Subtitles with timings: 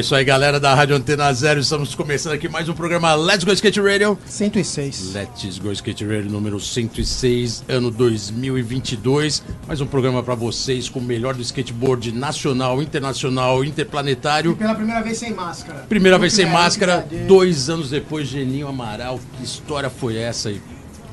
[0.00, 1.60] É isso aí, galera da Rádio Antena Zero.
[1.60, 4.18] Estamos começando aqui mais um programa Let's Go Skate Radio.
[4.24, 5.12] 106.
[5.12, 9.42] Let's Go Skate Radio número 106, ano 2022.
[9.68, 14.56] Mais um programa para vocês com o melhor do skateboard nacional, internacional, interplanetário.
[14.56, 15.80] Pela primeira vez sem máscara.
[15.80, 19.20] Primeira Muito vez sem máscara, dois anos depois, Geninho Amaral.
[19.36, 20.62] Que história foi essa aí?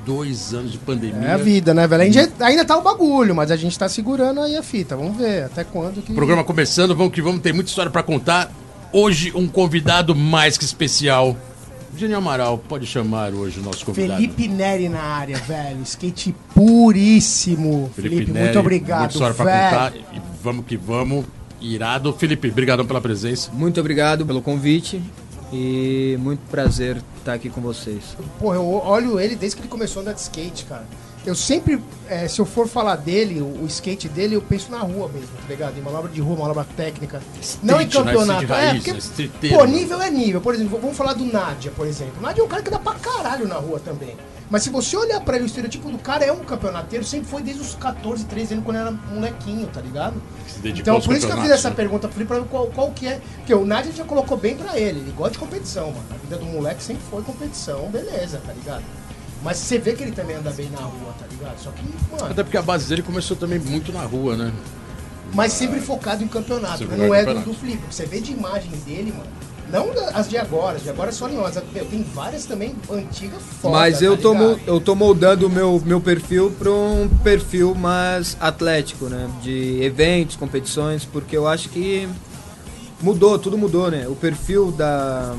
[0.05, 1.27] Dois anos de pandemia.
[1.27, 2.13] É a vida, né, velho?
[2.13, 4.95] Gente ainda tá o bagulho, mas a gente tá segurando aí a fita.
[4.95, 6.13] Vamos ver até quando que.
[6.13, 8.49] Programa começando, vamos que vamos, tem muita história para contar.
[8.91, 11.35] Hoje, um convidado mais que especial.
[11.95, 14.21] Geninho Amaral, pode chamar hoje o nosso convidado.
[14.21, 15.81] Felipe Neri na área, velho.
[15.81, 17.91] Skate puríssimo.
[17.95, 19.95] Felipe, Neri, muito obrigado, Muita história pra contar.
[19.95, 21.25] E vamos que vamos.
[21.59, 22.13] Irado.
[22.13, 23.51] Felipe, obrigadão pela presença.
[23.51, 25.01] Muito obrigado pelo convite
[25.51, 28.15] e muito prazer estar aqui com vocês.
[28.39, 30.85] Porra, eu olho ele desde que ele começou a andar de skate, cara.
[31.27, 34.79] Eu sempre, é, se eu for falar dele, o, o skate dele, eu penso na
[34.79, 35.77] rua mesmo, tá ligado?
[35.77, 37.21] Em manobra de rua, manobra técnica.
[37.61, 38.13] não em Street, né?
[38.13, 38.43] campeonato.
[38.43, 38.97] Street é, raiz, porque, né?
[38.99, 40.39] Streeteiro, pô, nível é nível.
[40.39, 42.13] Por exemplo, vamos falar do Nádia, por exemplo.
[42.19, 44.15] O Nádia é um cara que dá pra caralho na rua também.
[44.49, 47.41] Mas se você olhar pra ele, o estereotipo do cara é um campeonateiro, sempre foi
[47.41, 50.15] desde os 14, 13 anos, quando era molequinho, tá ligado?
[50.63, 51.75] Então, por isso que eu fiz essa né?
[51.75, 53.19] pergunta pro Felipe pra ver qual, qual que é.
[53.39, 55.01] Porque o Nádia já colocou bem pra ele.
[55.01, 56.05] Ele gosta de competição, mano.
[56.09, 58.85] A vida do moleque sempre foi competição, beleza, tá ligado?
[59.43, 61.57] Mas você vê que ele também anda bem na rua, tá ligado?
[61.59, 62.31] Só que, mano.
[62.31, 64.51] Até porque a base dele começou também muito na rua, né?
[65.33, 66.97] Mas sempre focado em campeonato, né?
[66.97, 67.83] não é do, do Felipe.
[67.91, 69.29] Você vê de imagem dele, mano.
[69.69, 71.51] Não as de agora, as de agora só nenhuma.
[71.51, 74.61] Tem várias também antigas foda, Mas eu tá tô, ligado?
[74.65, 79.29] eu tô moldando o meu, meu perfil para um perfil mais atlético, né?
[79.41, 82.07] De eventos, competições, porque eu acho que
[83.01, 84.07] mudou, tudo mudou, né?
[84.07, 85.35] O perfil da,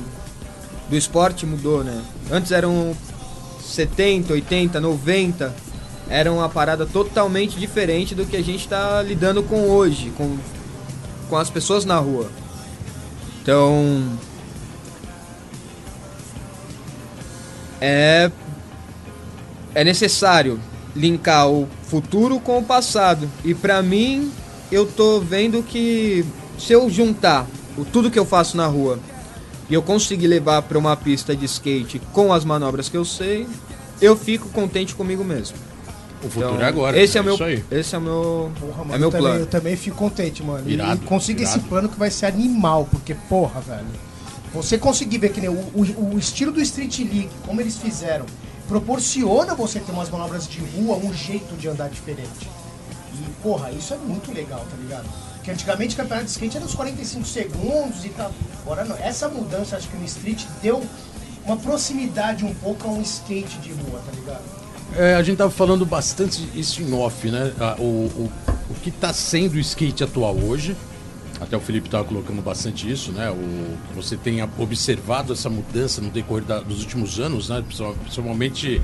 [0.91, 2.03] do esporte mudou, né?
[2.31, 2.95] Antes eram
[3.69, 5.55] 70, 80, 90,
[6.09, 10.39] era uma parada totalmente diferente do que a gente tá lidando com hoje, com,
[11.29, 12.31] com as pessoas na rua.
[13.43, 14.03] Então,
[17.81, 18.31] é
[19.75, 20.59] é necessário
[20.97, 23.31] linkar o futuro com o passado.
[23.45, 24.33] E pra mim,
[24.73, 26.25] eu tô vendo que
[26.59, 27.47] se eu juntar
[27.77, 28.99] o tudo que eu faço na rua
[29.69, 33.47] e eu conseguir levar pra uma pista de skate com as manobras que eu sei,
[34.01, 35.57] eu fico contente comigo mesmo.
[36.23, 36.99] O futuro Então, é agora.
[36.99, 37.65] Esse é, o meu, isso aí.
[37.71, 39.41] esse é o meu, Porra, mano, é meu eu, também, plano.
[39.41, 40.69] eu também fico contente, mano.
[40.69, 41.69] E- Irado, e consiga esse irado.
[41.69, 43.87] plano que vai ser animal, porque, porra, velho.
[44.53, 48.25] Você conseguir ver que nem o, o- o estilo do Street League, como eles fizeram,
[48.67, 52.49] proporciona você ter umas manobras de rua, um jeito de andar diferente.
[53.15, 55.07] E, porra, isso é muito legal, tá ligado?
[55.49, 58.31] Porque antigamente o campeonato de skate era uns 45 segundos e tal.
[58.63, 58.97] Agora não.
[58.97, 60.85] Essa mudança, acho que no street deu
[61.47, 64.43] uma proximidade um pouco a um skate de rua, tá ligado?
[64.95, 67.53] É, a gente tava falando bastante isso em off, né?
[67.79, 68.31] O, o,
[68.71, 70.77] o que tá sendo o skate atual hoje.
[71.41, 73.31] Até o Felipe tava colocando bastante isso, né?
[73.31, 77.63] O, você tem observado essa mudança no decorrer da- dos últimos anos, né?
[77.63, 78.83] Principal- Principalmente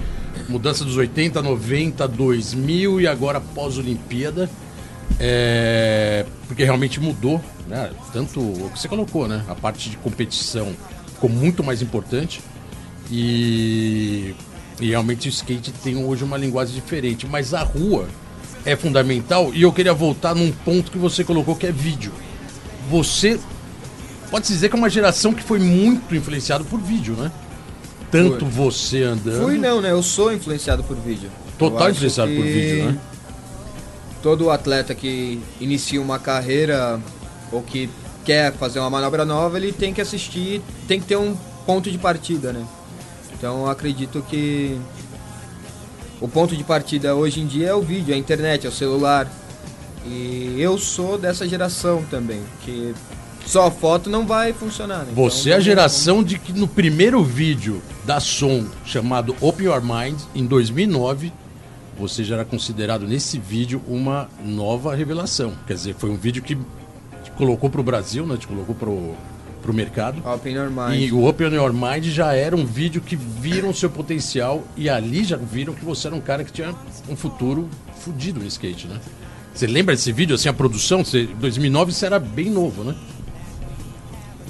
[0.49, 4.49] mudança dos 80, 90, 2000 e agora pós-Olimpíada.
[5.19, 7.91] É, porque realmente mudou, né?
[8.13, 9.45] Tanto o que você colocou, né?
[9.49, 10.75] A parte de competição
[11.15, 12.41] ficou muito mais importante.
[13.11, 14.35] E,
[14.81, 17.27] e realmente o skate tem hoje uma linguagem diferente.
[17.27, 18.09] Mas a rua
[18.65, 19.53] é fundamental.
[19.55, 22.13] E eu queria voltar num ponto que você colocou que é vídeo.
[22.91, 23.39] Você
[24.31, 27.31] pode dizer que é uma geração que foi muito influenciada por vídeo, né?
[28.11, 28.51] Tanto Foi.
[28.51, 29.43] você andando.
[29.43, 29.91] Fui não, né?
[29.91, 31.31] Eu sou influenciado por vídeo.
[31.59, 32.99] Total influenciado por que vídeo, né?
[34.25, 36.99] Todo atleta que inicia uma carreira
[37.53, 37.91] ou que
[38.25, 41.37] quer fazer uma manobra nova, ele tem que assistir, tem que ter um
[41.67, 42.65] ponto de partida, né?
[43.37, 44.81] Então eu acredito que
[46.23, 48.73] o ponto de partida hoje em dia é o vídeo, é a internet, é o
[48.73, 49.31] celular.
[50.07, 52.95] E eu sou dessa geração também, que
[53.45, 55.01] só foto não vai funcionar.
[55.01, 55.13] né?
[55.15, 59.83] Você Então, é a geração de que no primeiro vídeo da Som, chamado Open Your
[59.83, 61.31] Mind, em 2009,
[61.99, 65.53] você já era considerado nesse vídeo uma nova revelação.
[65.67, 66.57] Quer dizer, foi um vídeo que
[67.23, 68.37] te colocou pro Brasil, né?
[68.37, 69.15] Te colocou pro,
[69.63, 70.23] pro mercado.
[70.29, 71.01] Open Your Mind.
[71.01, 74.89] E o Open Your Mind já era um vídeo que viram o seu potencial e
[74.89, 76.75] ali já viram que você era um cara que tinha
[77.09, 77.69] um futuro
[77.99, 79.01] fudido no skate, né?
[79.55, 81.05] Você lembra desse vídeo, assim, a produção?
[81.05, 82.95] Você, 2009 você era bem novo, né?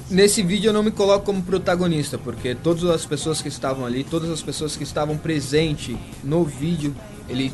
[0.09, 4.03] Nesse vídeo eu não me coloco como protagonista, porque todas as pessoas que estavam ali,
[4.03, 6.95] todas as pessoas que estavam presentes no vídeo,
[7.29, 7.53] ele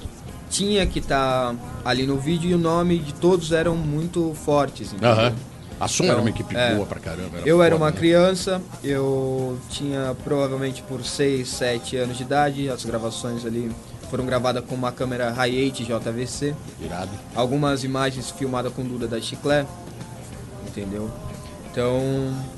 [0.49, 4.93] tinha que estar ali no vídeo e o nome de todos eram muito fortes.
[5.01, 5.33] Aham.
[5.79, 6.75] A Som era Então, uma equipe é.
[6.75, 7.39] boa pra caramba.
[7.43, 7.97] Eu era foda, uma né?
[7.97, 13.71] criança, eu tinha provavelmente por 6, 7 anos de idade, as gravações ali
[14.09, 17.09] foram gravadas com uma câmera Hi8 JVC, Irado.
[17.33, 19.65] algumas imagens filmadas com Duda da Chiclé,
[20.67, 21.09] entendeu?
[21.71, 21.99] Então,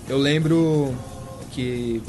[0.09, 0.93] eu lembro
[1.51, 2.01] que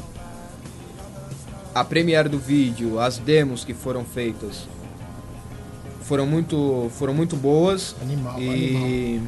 [1.73, 4.67] a premiere do vídeo, as demos que foram feitas
[6.07, 9.21] foram muito foram muito boas Animal, e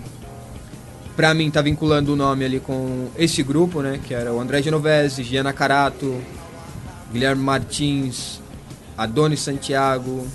[1.16, 4.62] pra mim tá vinculando o nome ali com esse grupo, né, que era o André
[4.62, 6.16] Genovese, Giana Carato,
[7.12, 8.40] Guilherme Martins,
[8.96, 10.28] Adonis Santiago,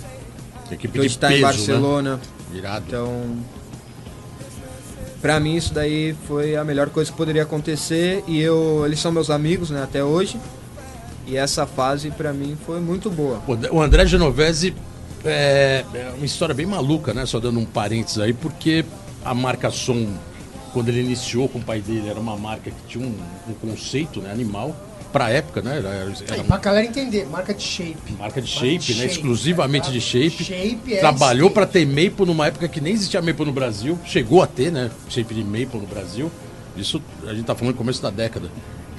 [0.69, 2.15] Equipe que hoje tá peso, em Barcelona.
[2.15, 2.57] Né?
[2.57, 2.85] Irado.
[2.87, 3.37] Então,
[5.21, 9.11] pra mim isso daí foi a melhor coisa que poderia acontecer e eu, eles são
[9.11, 10.37] meus amigos, né, até hoje.
[11.25, 13.41] E essa fase pra mim foi muito boa.
[13.71, 14.75] O André Genovese
[15.25, 17.25] é, é uma história bem maluca, né?
[17.25, 18.85] Só dando um parênteses aí, porque
[19.23, 20.07] a marca Som,
[20.73, 23.15] quando ele iniciou com o pai dele, era uma marca que tinha um,
[23.49, 24.75] um conceito né, animal.
[25.11, 25.77] Pra época, né?
[25.77, 28.13] Era, era uma pra galera entender, marca de shape.
[28.17, 29.05] marca de shape, né?
[29.05, 30.43] Exclusivamente tá de shape.
[30.43, 33.99] Shape é Trabalhou pra ter Maple numa época que nem existia Maple no Brasil.
[34.05, 34.89] Chegou a ter, né?
[35.07, 36.31] Shape de Maple no Brasil.
[36.75, 38.49] Isso a gente tá falando no começo da década.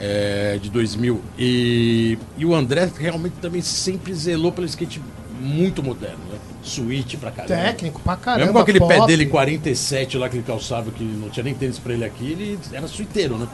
[0.01, 1.21] é, de 2000.
[1.39, 5.01] E, e o André realmente também sempre zelou pelo skate
[5.45, 6.39] muito moderno, né?
[6.63, 7.55] Switch pra caramba.
[7.55, 8.47] Técnico pra caramba.
[8.47, 9.07] Mesmo com aquele pé pop.
[9.07, 12.59] dele 47 lá que ele calçava, que não tinha nem tênis pra ele aqui, ele
[12.73, 13.47] era suiteiro, né?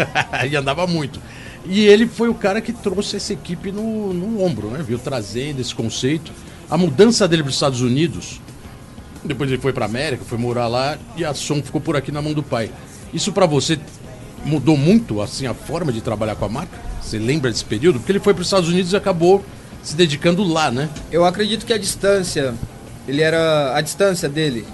[0.48, 1.20] e andava muito.
[1.64, 4.82] E ele foi o cara que trouxe essa equipe no, no ombro, né?
[4.86, 6.32] Viu trazendo esse conceito.
[6.70, 8.40] A mudança dele para os Estados Unidos,
[9.24, 12.20] depois ele foi pra América, foi morar lá e a som ficou por aqui na
[12.20, 12.70] mão do pai.
[13.12, 13.78] Isso pra você
[14.44, 16.78] mudou muito assim a forma de trabalhar com a marca?
[17.02, 17.98] Você lembra desse período?
[17.98, 19.42] Porque ele foi para os Estados Unidos e acabou
[19.82, 20.88] se dedicando lá, né?
[21.10, 22.54] Eu acredito que a distância,
[23.06, 24.66] ele era a distância dele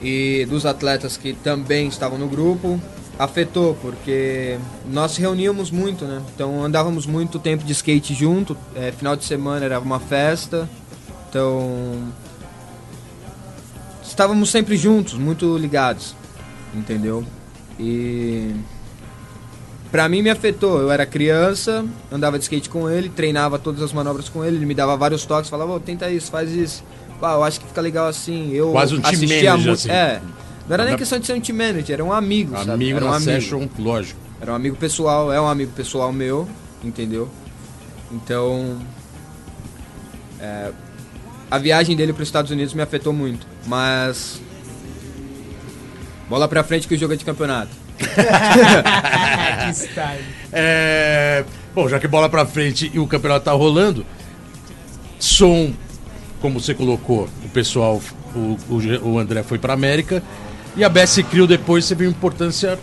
[0.00, 2.80] e dos atletas que também estavam no grupo
[3.18, 4.58] afetou porque
[4.88, 6.22] nós se reuníamos muito, né?
[6.34, 8.56] Então andávamos muito tempo de skate junto.
[8.76, 10.68] é, final de semana era uma festa,
[11.28, 12.12] então
[14.02, 16.14] estávamos sempre juntos, muito ligados,
[16.72, 17.24] entendeu?
[17.78, 18.54] E
[19.90, 20.80] Pra mim me afetou.
[20.80, 24.66] Eu era criança, andava de skate com ele, treinava todas as manobras com ele, ele
[24.66, 26.84] me dava vários toques, falava, "Ô, tenta isso, faz isso.
[27.22, 28.52] Ah, eu acho que fica legal assim.
[28.52, 29.70] Eu Quase um assistia manager, muito.
[29.70, 29.90] assim.
[29.90, 30.20] É.
[30.68, 32.70] Não era nem questão de ser um team manager, era um amigo, sabe?
[32.72, 33.24] Amigo Era um amigo.
[33.30, 34.20] session, lógico.
[34.40, 36.46] Era um amigo pessoal, é um amigo pessoal meu,
[36.84, 37.28] entendeu?
[38.12, 38.76] Então.
[40.38, 40.70] é,
[41.50, 44.40] a viagem dele para os Estados Unidos me afetou muito, mas.
[46.28, 47.70] Bola pra frente que o jogo é de campeonato.
[49.66, 50.24] que style.
[50.52, 51.44] É,
[51.78, 54.04] Bom, já que bola pra frente e o campeonato tá rolando,
[55.16, 55.72] som,
[56.40, 58.02] como você colocou, o pessoal,
[58.34, 60.20] o, o, o André foi pra América
[60.76, 62.76] e a BS Crew depois teve uma importância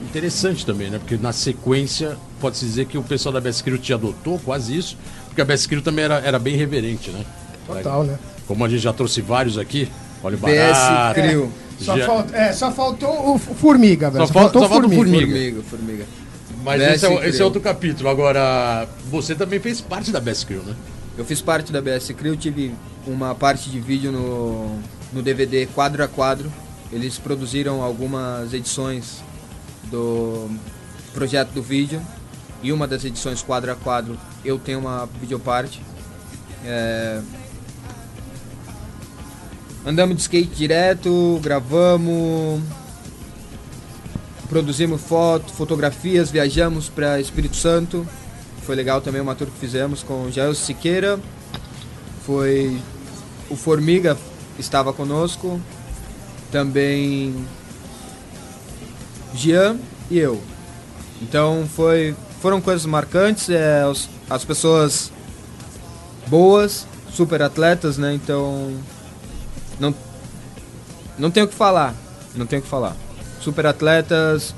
[0.00, 0.98] interessante também, né?
[0.98, 4.96] Porque na sequência, pode-se dizer que o pessoal da BS Crew te adotou, quase isso,
[5.26, 7.22] porque a BS Crew também era, era bem reverente, né?
[7.66, 8.18] Total, né?
[8.46, 9.90] Como a gente já trouxe vários aqui,
[10.22, 11.20] olha o BS barato.
[11.20, 11.52] Crew.
[11.78, 14.26] Só, Já- falta, é, só faltou o Formiga, velho.
[14.26, 15.26] Só só falta o Formiga.
[15.26, 16.06] Formiga, formiga.
[16.64, 18.08] Mas esse é, esse é outro capítulo.
[18.08, 20.74] Agora, você também fez parte da BS Crew, né?
[21.16, 22.74] Eu fiz parte da BS Crew, tive
[23.06, 24.78] uma parte de vídeo no,
[25.12, 26.52] no DVD quadro a quadro.
[26.92, 29.22] Eles produziram algumas edições
[29.84, 30.48] do
[31.14, 32.00] projeto do vídeo.
[32.62, 35.80] E uma das edições quadro a quadro eu tenho uma videoparte.
[36.64, 37.20] É...
[39.86, 42.60] Andamos de skate direto, gravamos,
[44.48, 48.04] produzimos foto, fotografias, viajamos para Espírito Santo.
[48.62, 51.20] Foi legal também uma tour que fizemos com Jair Siqueira.
[52.24, 52.76] Foi
[53.48, 54.18] o Formiga
[54.58, 55.60] estava conosco.
[56.50, 57.46] Também
[59.34, 59.76] Jean
[60.10, 60.42] e eu.
[61.22, 63.82] Então foi foram coisas marcantes, é,
[64.28, 65.12] as pessoas
[66.26, 68.14] boas, super atletas, né?
[68.14, 68.72] Então
[69.78, 69.94] não
[71.18, 71.94] não tenho o que falar,
[72.34, 72.94] não tenho o que falar.
[73.40, 74.54] Super atletas,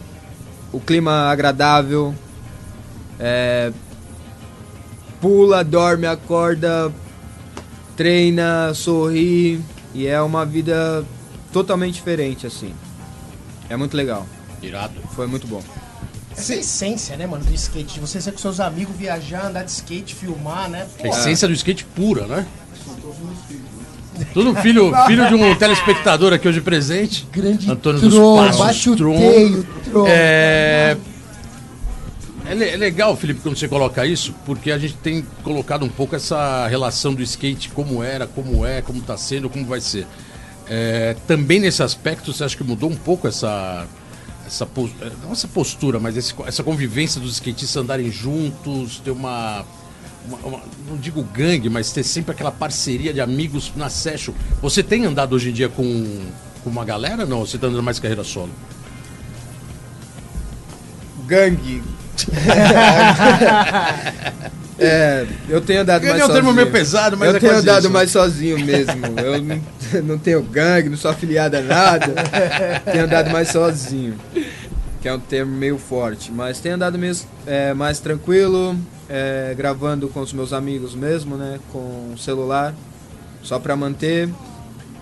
[0.73, 2.15] o clima agradável,
[3.19, 3.73] é,
[5.21, 6.93] pula, dorme, acorda,
[7.97, 9.61] treina, sorri
[9.95, 11.05] e é uma vida
[11.53, 12.75] totalmente diferente assim.
[13.69, 14.27] É muito legal,
[14.63, 15.01] Irado.
[15.15, 15.63] foi muito bom.
[16.39, 17.95] Essa é a essência, né, mano, do skate.
[17.95, 20.87] De você ser com seus amigos, viajar, andar de skate, filmar, né?
[21.01, 22.47] A Pô, essência do skate pura, né?
[24.33, 27.27] Tudo filho, filho de um telespectador aqui hoje presente.
[27.33, 28.61] Grande Antônio dos Tron, Passos.
[28.61, 29.63] bate o Tron.
[29.91, 30.05] Tron.
[30.09, 30.97] É...
[32.47, 36.17] É, é legal, Felipe, quando você coloca isso, porque a gente tem colocado um pouco
[36.17, 40.07] essa relação do skate, como era, como é, como está sendo, como vai ser.
[40.67, 43.87] É, também nesse aspecto, você acha que mudou um pouco essa,
[44.47, 49.65] essa é, não essa postura, mas esse- essa convivência dos skatistas andarem juntos, ter uma,
[50.29, 54.33] uma- uma- não digo gangue, mas ter sempre aquela parceria de amigos na session.
[54.63, 56.21] Você tem andado hoje em dia com,
[56.63, 57.25] com uma galera?
[57.27, 58.51] Não, você está andando mais carreira solo?
[61.27, 61.83] Gangue.
[64.79, 66.55] é, eu tenho andado Gangue mais é um termo sozinho.
[66.55, 67.93] meio pesado, mas Eu é tenho quase andado isso.
[67.93, 69.07] mais sozinho mesmo.
[69.19, 69.61] Eu não,
[70.05, 72.15] não tenho gangue, não sou afiliado a nada.
[72.91, 74.15] tenho andado mais sozinho.
[75.01, 76.33] Que é um termo meio forte.
[76.33, 78.77] Mas tenho andado mesmo, é, mais tranquilo,
[79.09, 81.59] é, gravando com os meus amigos mesmo, né?
[81.73, 82.75] Com celular.
[83.43, 84.29] Só pra manter.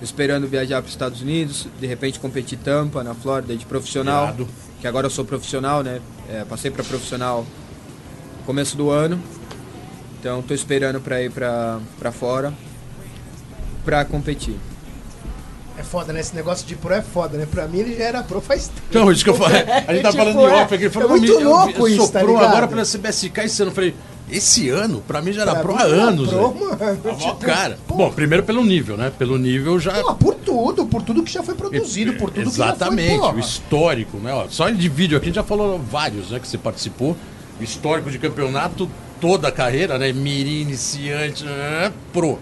[0.00, 4.48] Esperando viajar para os Estados Unidos, de repente competir Tampa, na Flórida, de profissional Irado.
[4.78, 6.02] que agora eu sou profissional, né?
[6.28, 7.46] É, passei para profissional
[8.44, 9.18] começo do ano.
[10.20, 12.52] Então tô esperando para ir para para fora
[13.86, 14.56] para competir.
[15.78, 16.20] É foda, né?
[16.20, 17.46] Esse negócio de pro é foda, né?
[17.50, 18.80] Pra mim ele já era pro faz tempo.
[18.90, 19.62] Então, isso que eu falei.
[19.86, 20.84] A gente tá Tipo, falando de é- off aqui.
[20.84, 22.44] Ele falou, é muito "Não, me- eu- louco eu isso, sou tá ligado?
[22.44, 23.70] agora pela CBSK esse ano.
[23.70, 23.94] Eu falei,
[24.30, 25.02] esse ano?
[25.06, 26.28] Pra mim já era Pra pro há anos.
[26.30, 27.16] pro, mano.
[27.18, 27.78] Tipo, cara.
[27.86, 27.94] pô.
[27.94, 29.12] Bom, primeiro pelo nível, né?
[29.18, 29.92] Pelo nível já.
[30.02, 33.36] Pô, por tudo, por tudo que já foi produzido, por tudo Exatamente, que já foi,
[33.36, 34.32] o histórico, né?
[34.32, 36.40] Ó, só de vídeo aqui a gente já falou vários, né?
[36.40, 37.14] Que você participou.
[37.60, 38.88] Histórico de campeonato,
[39.20, 40.12] toda a carreira, né?
[40.12, 42.38] Mirim, iniciante, né, pro.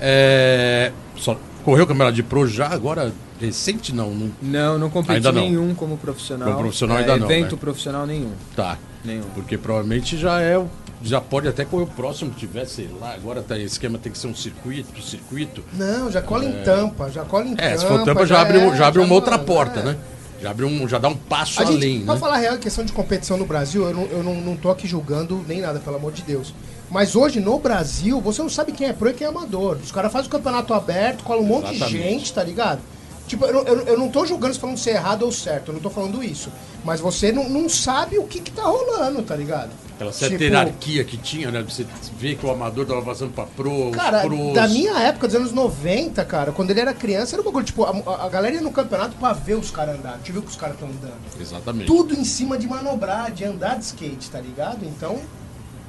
[0.00, 3.12] É, só, correu o campeonato de pro já agora?
[3.40, 5.42] Recente não, não Não, não competi Ainda não.
[5.42, 6.46] nenhum como profissional.
[6.48, 7.60] Como profissional É, ainda não, Evento né?
[7.60, 8.30] profissional nenhum.
[8.54, 8.78] tá.
[9.04, 9.24] Nenhum.
[9.34, 10.64] Porque provavelmente já é.
[11.02, 13.12] Já pode até correr o próximo que tiver, sei lá.
[13.14, 15.62] Agora tá, esse esquema tem que ser um circuito, circuito.
[15.74, 17.62] Não, já cola em tampa, já cola em tampa.
[17.62, 19.84] É, se for tampa já abre, é, já abre uma outra porta, é.
[19.84, 19.96] né?
[20.40, 22.20] Já abre um, já dá um passo A gente, além, pra né?
[22.20, 24.70] falar a real, a questão de competição no Brasil, eu, não, eu não, não tô
[24.70, 26.54] aqui julgando nem nada, pelo amor de Deus.
[26.90, 29.76] Mas hoje, no Brasil, você não sabe quem é pro e quem é amador.
[29.82, 32.80] Os caras fazem o campeonato aberto, cola um monte de gente, tá ligado?
[33.26, 35.68] Tipo, eu, não- eu, eu não tô julgando se falando se é errado ou certo,
[35.70, 36.48] eu não tô falando isso.
[36.84, 39.70] Mas você não, não sabe o que que tá rolando, tá ligado?
[39.96, 41.60] Aquela certa Tipo, hierarquia que tinha, né?
[41.68, 41.84] Você
[42.16, 44.54] vê que o amador tava passando pra pro, Cara, pros.
[44.54, 47.82] da minha época, dos anos 90, cara, quando ele era criança, era um bagulho, tipo,
[47.82, 47.90] a,
[48.24, 50.18] a galera ia no campeonato pra ver os caras andar.
[50.18, 51.16] Deixa eu ver que os caras estão andando.
[51.40, 51.86] Exatamente.
[51.88, 54.84] tudo em cima de manobrar, de andar de skate, tá ligado?
[54.84, 55.18] Então,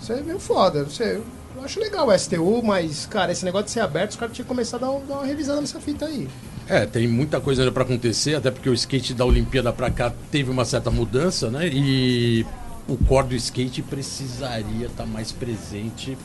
[0.02, 0.84] isso é meio foda.
[0.84, 1.22] Você,
[1.56, 4.46] eu acho legal o STU, mas, cara, esse negócio de ser aberto, os caras tinham
[4.46, 6.28] que começar a dar, um- dar uma revisada nessa fita aí.
[6.68, 10.12] É, tem muita coisa ainda pra acontecer, até porque o skate da Olimpíada pra cá
[10.32, 11.68] teve uma certa mudança, né?
[11.68, 12.46] E
[12.88, 16.18] o core do skate precisaria estar mais presente,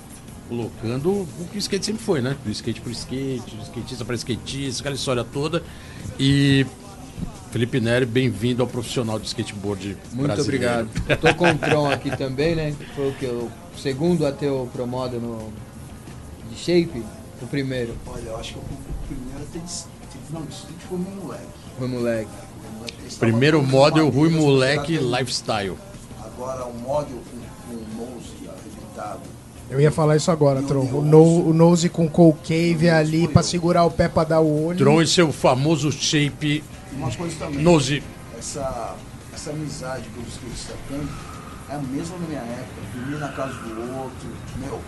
[0.49, 2.37] colocando o que o skate sempre foi, né?
[2.45, 5.63] Do skate pro skate, do skatista pra skatista, aquela história toda.
[6.19, 6.67] E
[7.53, 10.89] Felipe Neri, bem-vindo ao profissional de skateboard Muito brasileiro.
[10.89, 11.21] obrigado.
[11.21, 12.75] Tô com o Tron aqui também, né?
[12.97, 13.27] Foi o que?
[13.27, 15.51] O segundo a ter o Promoda no
[16.51, 17.03] de shape,
[17.41, 17.95] o primeiro.
[18.07, 18.63] Olha, eu acho que o
[19.09, 19.73] primeiro tem de.
[20.33, 21.43] Não, isso tem que foi meu moleque.
[21.79, 22.31] Foi moleque.
[22.63, 25.77] Meu moleque, eles Primeiro model Rui Moleque Lifestyle.
[26.25, 27.39] Agora o model com,
[27.69, 29.21] com o nose arrebentado.
[29.71, 30.85] Eu ia falar isso agora, Tron.
[30.85, 34.67] O, no, o nose com cold cave ali pra segurar o pé pra dar o
[34.67, 34.79] olho.
[34.79, 36.63] Tron e seu famoso shape
[36.93, 37.63] E uma coisa também.
[37.63, 38.03] nose.
[38.39, 38.95] Essa,
[39.33, 41.09] essa amizade que os skates estão tendo
[41.73, 42.83] é a mesma na minha época.
[42.95, 44.81] Dormir na casa do outro, meu.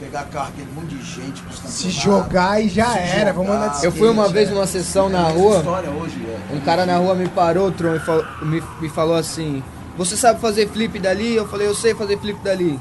[0.00, 3.84] Pegar carro, aquele monte de gente Se jogar e já era, vamos andar de jogar.
[3.84, 4.52] Eu fui uma skate, vez é.
[4.52, 5.56] numa sessão na É a mesma rua.
[5.58, 6.54] história hoje, é.
[6.54, 9.62] Um cara na rua me parou, Tron, e falou- me, me falou assim:
[9.96, 11.36] Você sabe fazer flip dali?
[11.36, 12.80] Eu falei: Eu sei fazer flip dali.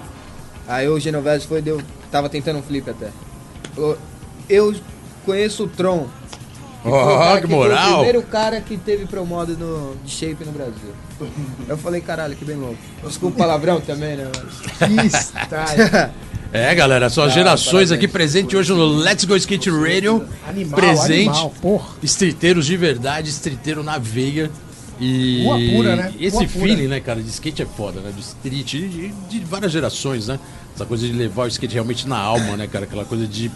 [0.67, 1.79] Aí o Genovese foi, deu,
[2.09, 3.09] tava tentando um flip até.
[3.75, 3.97] Falou:
[4.49, 4.73] Eu
[5.23, 6.07] conheço o Tron.
[6.83, 7.93] Que foi o Ó, cara que Foi o moral!
[7.95, 10.93] primeiro cara que teve promoda no, de shape no Brasil.
[11.67, 12.77] Eu falei: Caralho, que bem louco.
[13.05, 14.29] Desculpa o palavrão também, né?
[14.79, 16.11] Que style.
[16.53, 20.25] É, galera, são as gerações aqui presente hoje no Let's Go Skate Radio.
[20.47, 21.29] Animal, presente.
[21.29, 21.95] animal, porra.
[22.03, 24.51] Streeteiros de verdade, streeteiro na veia.
[24.99, 26.13] E Rua pura, né?
[26.19, 26.65] esse Rua pura.
[26.65, 28.11] feeling, né, cara, de skate é foda, né?
[28.15, 30.37] De street, de, de várias gerações, né?
[30.75, 32.85] Essa coisa de levar o skate realmente na alma, né, cara?
[32.85, 33.49] Aquela coisa de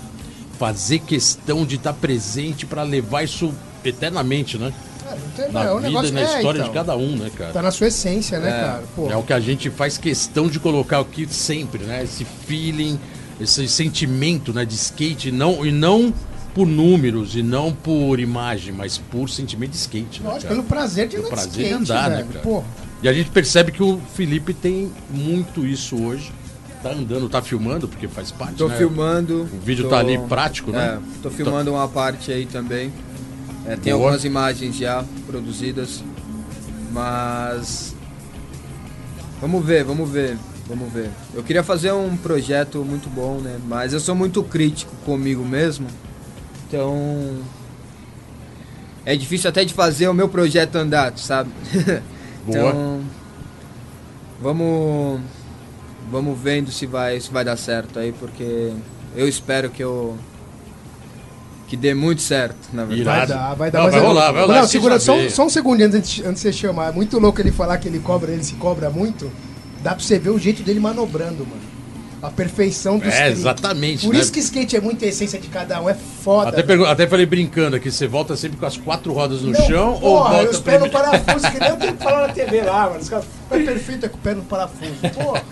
[0.57, 4.73] fazer questão de estar presente pra levar isso eternamente, né?
[5.05, 6.67] É, não tem- Na é, vida negócio- e na é, história então.
[6.69, 7.53] de cada um, né, cara?
[7.53, 8.83] Tá na sua essência, né, cara?
[8.95, 12.03] Pô, É o que a gente faz questão de colocar aqui sempre, né?
[12.03, 12.99] Esse feeling,
[13.39, 16.13] esse sentimento, né, de skate, não, e não
[16.55, 20.55] por números e não por imagem, mas por sentimento de skate, né, lógico, cara?
[20.55, 22.27] pelo prazer de Pelo de prazer de skate, andar, né, velho.
[22.29, 22.39] cara?
[22.39, 22.65] Porra.
[23.03, 26.31] E a gente percebe que o Felipe tem muito isso hoje.
[26.85, 28.77] Tá andando, tá filmando, porque faz parte, Tô né?
[28.77, 29.49] filmando.
[29.51, 30.99] O vídeo tô- tá ali prático, né?
[31.01, 32.93] É, tô filmando uma parte aí também.
[33.65, 34.05] É, tem Boa.
[34.05, 36.03] algumas imagens já produzidas.
[36.91, 37.95] Mas.
[39.41, 40.37] Vamos ver, vamos ver,
[40.67, 41.09] vamos ver.
[41.33, 43.59] Eu queria fazer um projeto muito bom, né?
[43.67, 45.87] Mas eu sou muito crítico comigo mesmo.
[46.67, 47.39] Então.
[49.03, 51.49] É difícil até de fazer o meu projeto andar, sabe?
[52.45, 52.69] Boa.
[52.69, 53.01] então.
[54.39, 55.21] Vamos.
[56.09, 58.71] Vamos vendo se vai, se vai dar certo aí, porque
[59.15, 60.17] eu espero que eu.
[61.67, 63.33] Que dê muito certo, na verdade.
[63.33, 63.79] Vai dar, vai dar.
[63.79, 66.49] Não, mas vai rolar, vai rolar, Não, segura só, só um segundinho antes, antes de
[66.49, 66.89] você chamar.
[66.89, 69.31] É muito louco ele falar que ele cobra, ele se cobra muito.
[69.81, 71.74] Dá pra você ver o jeito dele manobrando, mano.
[72.27, 73.31] A perfeição do É, skate.
[73.31, 74.19] exatamente, Por né?
[74.19, 76.49] isso que skate é muita essência de cada um, é foda.
[76.49, 76.67] Até, velho.
[76.67, 79.93] pergu- até falei brincando aqui, você volta sempre com as quatro rodas no Não, chão
[79.93, 82.61] ou porra, volta os pés no parafuso, que nem eu tenho que falar na TV
[82.61, 82.99] lá, mano.
[83.01, 84.91] Os caras, é perfeito é com o pé no parafuso.
[85.13, 85.43] Porra.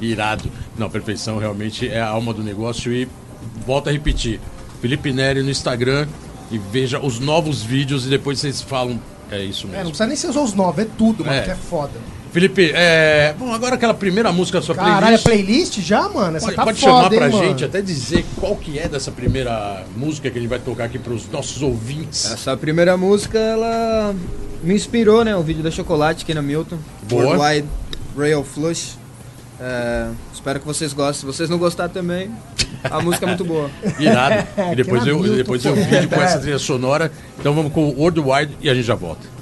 [0.00, 0.50] Irado.
[0.76, 3.08] Não, perfeição realmente é a alma do negócio e
[3.66, 4.40] volta a repetir.
[4.80, 6.06] Felipe Neri no Instagram
[6.50, 9.00] e veja os novos vídeos e depois vocês falam.
[9.30, 9.88] É isso É, não mesmo.
[9.90, 11.42] precisa nem ser os novos, é tudo, mano, É.
[11.42, 11.92] que é foda.
[12.38, 13.34] Felipe, é.
[13.36, 15.24] Bom, agora aquela primeira música da sua Caralho, é playlist.
[15.24, 16.36] playlist já, mano?
[16.36, 17.48] Essa Pode, tá pode foda, chamar pra hein, mano?
[17.48, 21.00] gente, até dizer qual que é dessa primeira música que a gente vai tocar aqui
[21.00, 22.30] pros nossos ouvintes.
[22.30, 24.14] Essa primeira música, ela
[24.62, 25.34] me inspirou, né?
[25.34, 26.78] O vídeo da Chocolate, aqui na Milton.
[27.08, 27.24] Boa.
[27.24, 27.66] Worldwide
[28.16, 28.96] Rail Flush.
[29.60, 31.18] É, espero que vocês gostem.
[31.18, 32.30] Se vocês não gostarem também,
[32.84, 33.68] a música é muito boa.
[33.98, 34.46] Irado.
[34.72, 37.10] E depois eu, depois eu vídeo com essa trilha sonora.
[37.36, 39.37] Então vamos com o Worldwide e a gente já volta.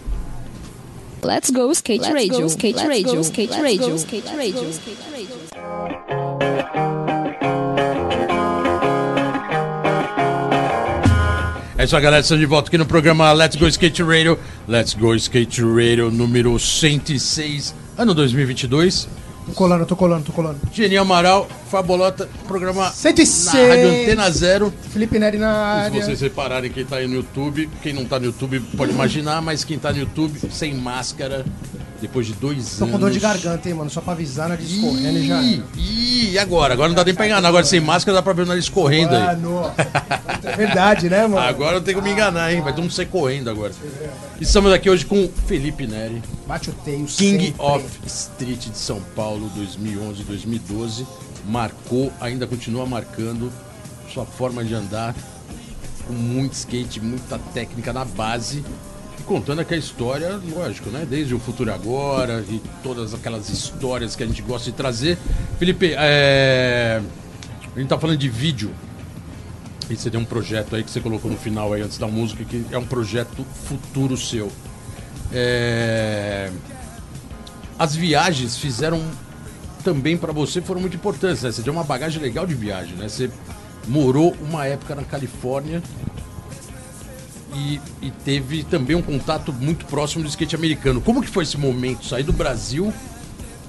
[1.22, 4.24] Let's go skate Let's radio, go, skate let's radio, go, skate let's radio, go, skate
[4.24, 5.36] let's radio, go, skate radio.
[11.78, 12.20] É isso aí, galera.
[12.22, 14.38] Estamos de volta aqui no programa Let's Go Skate Radio.
[14.68, 19.08] Let's Go Skate Radio número 106, ano 2022.
[19.46, 20.58] Tô colando, tô colando, tô colando.
[20.72, 23.44] Geni Amaral, Fabolota, programa 106.
[23.44, 24.74] na Rádio Antena Zero.
[24.92, 26.04] Felipe Neri na Se área.
[26.04, 29.62] vocês repararem quem tá aí no YouTube, quem não tá no YouTube pode imaginar, mas
[29.62, 31.44] quem tá no YouTube sem máscara,
[32.00, 32.94] depois de dois Tô anos.
[32.94, 33.88] com dor de garganta, hein, mano?
[33.88, 35.40] Só pra avisar, nariz escorrendo e já.
[35.42, 36.74] Ih, e agora?
[36.74, 37.48] Agora não dá nem pra enganar.
[37.48, 39.36] Agora sem máscara dá pra ver o nariz correndo Ah, aí.
[39.36, 39.74] nossa.
[40.42, 41.38] É verdade, né, mano?
[41.38, 42.62] Agora não tem como me enganar, hein?
[42.62, 43.72] Vai todo mundo sair correndo agora.
[44.38, 46.22] Estamos aqui hoje com o Felipe Neri.
[46.46, 47.54] Bate o teio King sempre.
[47.58, 51.06] of Street de São Paulo 2011 2012
[51.46, 53.50] marcou, ainda continua marcando
[54.12, 55.14] sua forma de andar
[56.06, 58.62] com muito skate, muita técnica na base
[59.18, 61.06] e contando aqui a história, lógico, né?
[61.08, 65.16] Desde o futuro agora e todas aquelas histórias que a gente gosta de trazer.
[65.58, 67.00] Felipe, é...
[67.74, 68.70] a gente tá falando de vídeo
[69.88, 72.44] e você tem um projeto aí que você colocou no final aí antes da música
[72.44, 74.50] que é um projeto futuro seu.
[75.32, 76.50] É,
[77.78, 79.02] As viagens fizeram
[79.84, 81.52] também para você foram muito importantes, né?
[81.52, 83.08] Você tem uma bagagem legal de viagem, né?
[83.08, 83.30] Você
[83.86, 85.80] morou uma época na Califórnia
[87.54, 91.00] e, e teve também um contato muito próximo do skate americano.
[91.00, 92.04] Como que foi esse momento?
[92.04, 92.92] Sair do Brasil,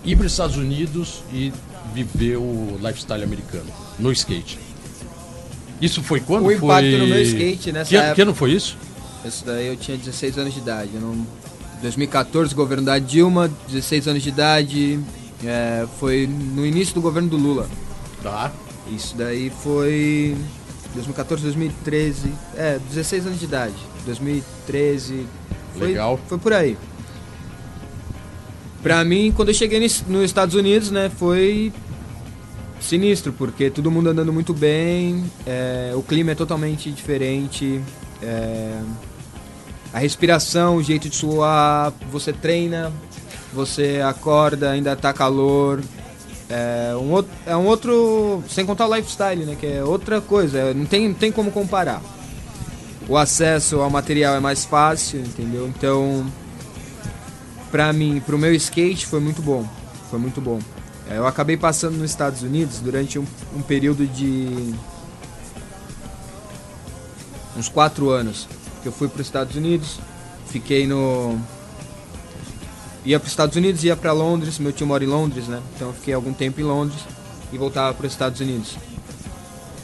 [0.04, 1.54] ir para os Estados Unidos e
[1.94, 4.60] viver o lifestyle americano no skate.
[5.82, 6.46] Isso foi quando?
[6.46, 6.98] O impacto foi...
[7.00, 8.16] no meu skate nessa que, época.
[8.16, 8.78] que ano foi isso?
[9.26, 10.92] Esse daí eu tinha 16 anos de idade.
[10.94, 11.28] Eu não...
[11.82, 15.00] 2014, governo da Dilma, 16 anos de idade.
[15.46, 17.70] é, foi no início do governo do Lula.
[18.24, 18.52] Tá.
[18.90, 20.36] Isso daí foi
[20.94, 22.34] 2014, 2013.
[22.56, 23.76] É, 16 anos de idade.
[24.06, 25.28] 2013.
[25.78, 26.20] Foi, Legal.
[26.28, 26.78] Foi por aí.
[28.82, 31.74] Pra mim, quando eu cheguei nos Estados Unidos, né, foi
[32.88, 37.82] sinistro, porque todo mundo andando muito bem, é, o clima é totalmente diferente,
[38.22, 38.80] é,
[39.94, 42.92] a respiração, o jeito de suar, você treina,
[43.54, 45.82] você acorda, ainda tá calor.
[46.50, 48.44] É um, outro, é um outro.
[48.48, 49.58] Sem contar o lifestyle, né?
[49.60, 50.74] Que é outra coisa.
[50.74, 52.02] Não tem, não tem como comparar.
[53.10, 55.68] O acesso ao material é mais fácil, entendeu?
[55.68, 56.26] Então,
[57.72, 59.68] pra mim, pro meu skate foi muito bom.
[60.10, 60.60] Foi muito bom.
[61.10, 64.74] É, Eu acabei passando nos Estados Unidos durante um, um período de
[67.58, 68.48] uns quatro anos.
[68.86, 70.00] Eu fui para os Estados Unidos,
[70.48, 71.38] fiquei no
[73.06, 75.62] ia para os Estados Unidos, ia para Londres, meu tio mora em Londres, né?
[75.76, 77.00] Então eu fiquei algum tempo em Londres
[77.54, 78.76] e voltava para os Estados Unidos.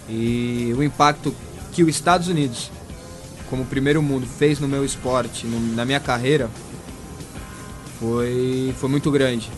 [0.10, 1.34] E o impacto
[1.72, 2.70] que os Estados Unidos,
[3.50, 6.50] como primeiro mundo, fez no meu esporte, no- na minha carreira,
[7.98, 9.50] foi, foi muito grande.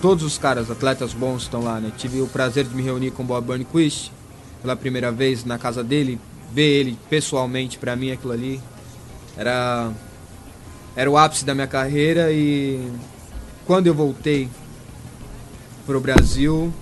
[0.00, 1.92] Todos os caras, atletas bons, estão lá, né?
[1.96, 4.10] Tive o prazer de me reunir com o Bob Burnquist
[4.62, 6.18] pela primeira vez na casa dele,
[6.52, 8.60] ver ele pessoalmente, pra mim aquilo ali
[9.36, 9.90] era
[10.96, 12.90] era o ápice da minha carreira e
[13.64, 14.48] quando eu voltei
[15.86, 16.72] pro Brasil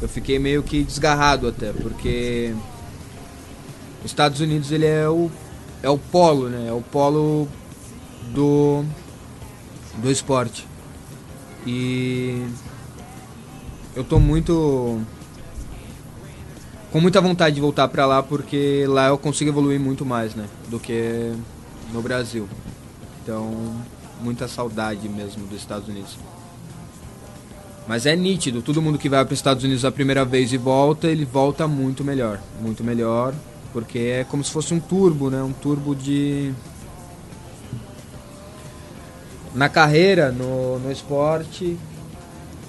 [0.00, 2.54] eu fiquei meio que desgarrado até, porque
[4.04, 5.30] os Estados Unidos ele é o
[5.82, 6.68] é o polo, né?
[6.68, 7.48] É o polo
[8.32, 8.84] do
[9.96, 10.69] do esporte.
[11.66, 12.46] E
[13.94, 15.00] eu tô muito
[16.90, 20.46] com muita vontade de voltar para lá porque lá eu consigo evoluir muito mais, né,
[20.68, 21.32] do que
[21.92, 22.48] no Brasil.
[23.22, 23.76] Então,
[24.20, 26.16] muita saudade mesmo dos Estados Unidos.
[27.86, 30.56] Mas é nítido, todo mundo que vai para os Estados Unidos a primeira vez e
[30.56, 33.34] volta, ele volta muito melhor, muito melhor,
[33.72, 35.42] porque é como se fosse um turbo, né?
[35.42, 36.52] Um turbo de
[39.54, 41.76] na carreira, no, no esporte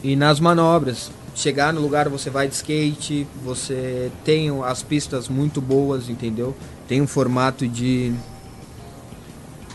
[0.03, 1.11] e nas manobras.
[1.33, 6.55] Chegar no lugar você vai de skate, você tem as pistas muito boas, entendeu?
[6.87, 8.13] Tem um formato de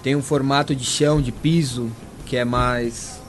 [0.03, 1.91] tem um formato de chão, de piso
[2.27, 3.21] que é mais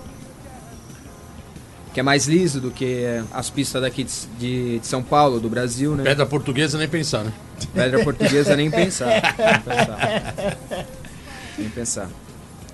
[1.93, 5.49] que é mais liso do que as pistas daqui de, de, de São Paulo, do
[5.49, 6.03] Brasil, né?
[6.03, 7.33] Pedra portuguesa nem pensar, né?
[7.73, 9.07] Pedra portuguesa nem pensar.
[9.07, 10.35] Nem pensar.
[11.57, 12.09] Nem pensar.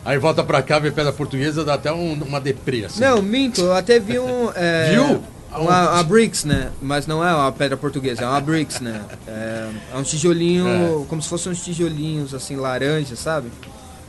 [0.05, 2.99] Aí volta pra cá, vê pedra portuguesa, dá até um- uma deprê, assim.
[3.01, 4.49] Não, minto, eu até vi um.
[4.55, 5.23] é, Viu?
[5.55, 6.71] Uma, uma bricks, né?
[6.81, 9.01] Mas não é uma pedra portuguesa, é uma bricks, né?
[9.27, 11.05] É, é um tijolinho, É.
[11.07, 13.49] como se fossem uns tijolinhos assim, laranja, sabe?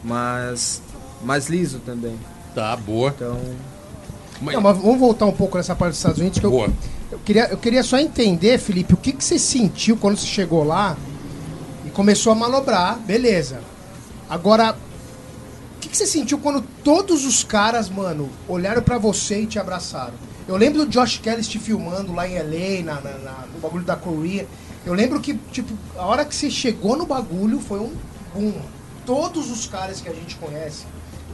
[0.03, 0.81] Mas
[1.23, 2.19] mais liso também.
[2.55, 3.13] Tá, boa.
[3.15, 3.39] Então,
[4.41, 6.39] Mas- Não, mas vamos voltar um pouco nessa parte dos Estados Unidos.
[6.41, 6.69] Que eu, Boa.
[7.13, 10.65] eu, queria, eu queria só entender, Felipe, o que, que você sentiu quando você chegou
[10.65, 10.97] lá
[11.87, 13.61] e começou a manobrar, beleza.
[14.29, 14.75] Agora,
[15.85, 20.15] que, que você sentiu quando todos os caras, mano, olharam pra você e te abraçaram?
[20.49, 23.85] Eu lembro do Josh Kelly te filmando lá em LA, na, na- na- no bagulho
[23.85, 24.47] da Korea.
[24.85, 27.93] Eu lembro que, tipo, a hora que você chegou no bagulho foi um
[28.35, 28.53] boom.
[29.07, 30.85] Todos os caras que a gente conhece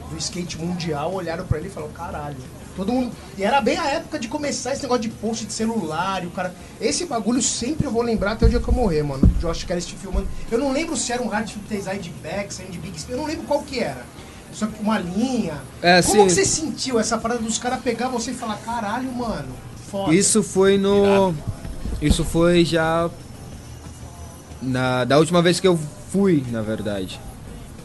[0.09, 2.37] do skate mundial olharam pra ele e falaram, caralho.
[2.75, 3.11] Todo mundo.
[3.37, 6.31] E era bem a época de começar esse negócio de post de celular e o
[6.31, 6.55] cara.
[6.79, 9.27] Esse bagulho sempre eu vou lembrar até o dia que eu morrer, mano.
[9.41, 10.27] Josh Kelly te filmando.
[10.49, 13.61] Eu não lembro se era um hard de back, de big eu não lembro qual
[13.61, 14.05] que era.
[14.53, 15.55] Só que uma linha.
[15.81, 19.49] É, Como você sentiu essa parada dos caras pegar você e falar, caralho, mano,
[19.89, 20.13] foda.
[20.13, 21.33] isso foi no.
[22.01, 23.09] Isso foi já.
[24.61, 25.79] Na, da última vez que eu
[26.11, 27.19] fui, na verdade.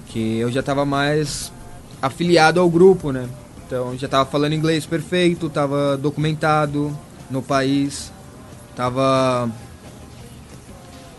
[0.09, 1.52] Que eu já tava mais
[2.00, 3.29] afiliado ao grupo, né?
[3.66, 6.96] Então já tava falando inglês perfeito, tava documentado
[7.31, 8.12] no país,
[8.76, 9.50] tava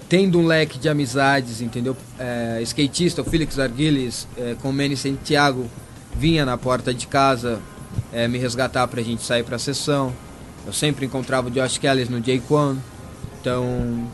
[0.10, 1.96] tendo um leque de amizades, entendeu?
[2.18, 5.66] É, skatista, o Felix Arguilles, é, com o Manny Santiago,
[6.16, 7.60] vinha na porta de casa
[8.12, 10.14] é, me resgatar pra gente sair pra sessão.
[10.66, 12.78] Eu sempre encontrava o Josh Kelly no J-Quan.
[13.40, 14.08] Então.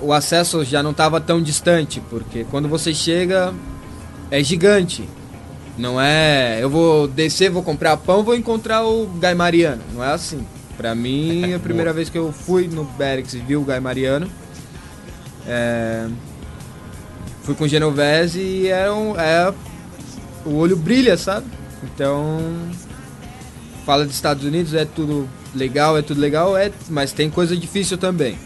[0.00, 3.52] O acesso já não estava tão distante, porque quando você chega
[4.30, 5.08] é gigante.
[5.76, 6.58] Não é.
[6.60, 9.82] Eu vou descer, vou comprar pão, vou encontrar o Guy Mariano.
[9.94, 10.44] Não é assim.
[10.78, 14.30] Pra mim, a primeira vez que eu fui no Berix e vi o Guy Mariano.
[15.46, 16.08] É,
[17.42, 19.52] fui com Genovese e é, um, é.
[20.46, 21.46] O olho brilha, sabe?
[21.84, 22.40] Então.
[23.84, 27.96] Fala dos Estados Unidos, é tudo legal, é tudo legal, é, mas tem coisa difícil
[27.98, 28.38] também.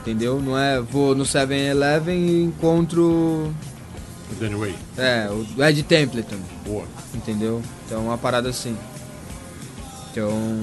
[0.00, 0.40] Entendeu?
[0.40, 0.80] Não é.
[0.80, 3.54] Vou no 7-Eleven e encontro.
[4.42, 6.36] Anyway, É, o Ed Templeton.
[6.66, 6.84] boa.
[7.14, 7.62] Entendeu?
[7.86, 8.76] Então uma parada assim.
[10.10, 10.60] Então.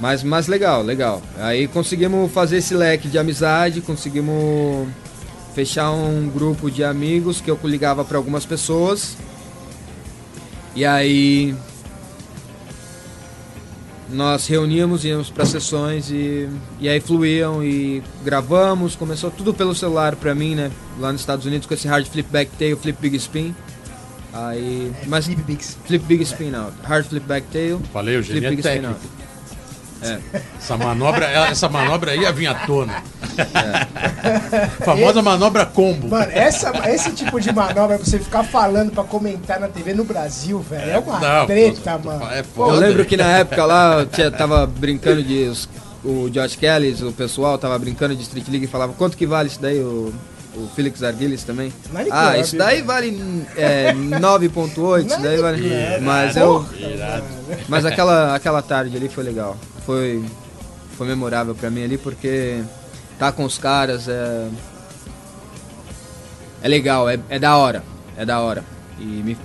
[0.00, 1.22] Mas, mas legal, legal.
[1.38, 4.88] Aí conseguimos fazer esse leque de amizade, conseguimos
[5.54, 9.16] fechar um grupo de amigos que eu ligava para algumas pessoas.
[10.74, 11.54] E aí
[14.10, 16.48] nós reuníamos, íamos para sessões e,
[16.80, 18.96] e aí fluíam e gravamos.
[18.96, 20.70] Começou tudo pelo celular para mim, né?
[20.98, 23.54] Lá nos Estados Unidos com esse hard flip back tail, flip big spin.
[24.32, 25.78] Aí, mas Flip Bigs.
[25.86, 28.98] flip big spin out, hard flip back tail, Falei, o flip é big spin out.
[30.02, 30.18] É.
[30.58, 33.02] Essa manobra, essa manobra aí ia vir à tona.
[33.38, 34.66] É.
[34.84, 36.08] Famosa manobra combo.
[36.08, 40.04] Mano, essa, esse tipo de manobra pra você ficar falando pra comentar na TV no
[40.04, 42.30] Brasil, velho, é uma Não, treta, pô, mano.
[42.30, 42.76] é Eu foda.
[42.78, 45.44] lembro que na época lá eu tinha, tava brincando de.
[45.44, 45.68] os-
[46.06, 49.48] o Josh Kelly, o pessoal tava brincando de Street League e falava quanto que vale
[49.48, 50.12] isso daí, o,
[50.54, 51.72] o Felix Arguilles também.
[51.90, 52.44] Nine Ah, club.
[52.44, 55.62] isso daí vale é, 9.8, isso daí vale.
[56.02, 56.62] Mas eu.
[56.78, 57.24] Irado.
[57.70, 59.56] Mas aquela, aquela tarde ali foi legal.
[59.84, 60.24] Foi,
[60.96, 62.62] foi memorável pra mim ali porque
[63.18, 64.48] tá com os caras é.
[66.62, 67.84] É legal, é, é da hora.
[68.16, 68.64] É da hora.
[68.98, 69.36] E me,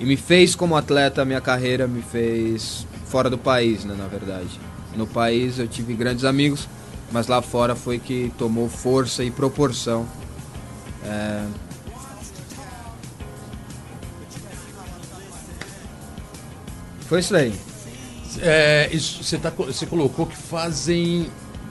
[0.00, 4.60] e me fez como atleta, minha carreira me fez fora do país, né, na verdade.
[4.96, 6.68] No país eu tive grandes amigos,
[7.12, 10.06] mas lá fora foi que tomou força e proporção.
[11.04, 11.44] É,
[17.08, 17.54] Foi isso daí.
[18.42, 21.26] É, isso, você, tá, você colocou que fazem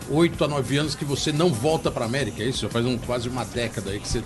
[0.10, 2.68] 8 a 9 anos que você não volta pra América, é isso?
[2.70, 4.24] Faz um, quase uma década aí que você,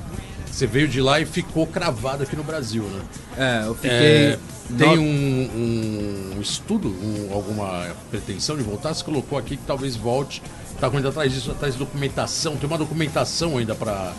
[0.52, 3.02] você veio de lá e ficou cravado aqui no Brasil, né?
[3.38, 3.90] É, eu fiquei.
[3.92, 4.40] É,
[4.78, 8.94] tem nove- um, um estudo, um- alguma pretensão de voltar?
[8.94, 10.42] Você colocou aqui que talvez volte.
[10.80, 12.56] Tá correndo atrás disso, atrás de documentação.
[12.56, 14.14] Tem uma documentação ainda pra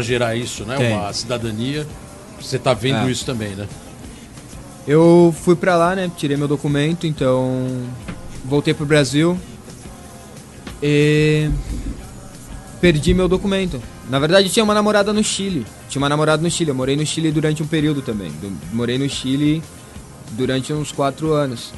[0.00, 0.76] gerar isso, né?
[0.76, 0.92] Tem.
[0.96, 1.86] Uma cidadania.
[2.40, 3.10] Você tá vendo É.
[3.10, 3.66] isso também, né?
[4.86, 6.10] Eu fui pra lá, né?
[6.16, 7.66] Tirei meu documento, então
[8.44, 9.36] voltei pro Brasil
[10.82, 11.50] e
[12.80, 13.82] perdi meu documento.
[14.08, 15.66] Na verdade, tinha uma namorada no Chile.
[15.88, 16.70] Tinha uma namorada no Chile.
[16.70, 18.30] Eu morei no Chile durante um período também.
[18.72, 19.62] Morei no Chile
[20.32, 21.72] durante uns quatro anos.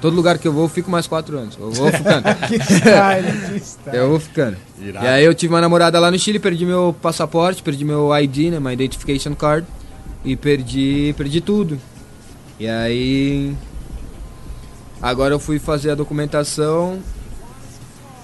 [0.00, 1.56] Todo lugar que eu vou, eu fico mais quatro anos.
[1.58, 2.24] Eu vou ficando.
[2.46, 3.96] Que style, que style.
[3.96, 4.56] eu vou ficando.
[4.80, 5.04] Irado.
[5.04, 8.50] E aí eu tive uma namorada lá no Chile, perdi meu passaporte, perdi meu ID,
[8.52, 9.66] né, my identification card
[10.24, 11.80] e perdi, perdi tudo.
[12.58, 13.56] E aí
[15.00, 17.00] agora eu fui fazer a documentação,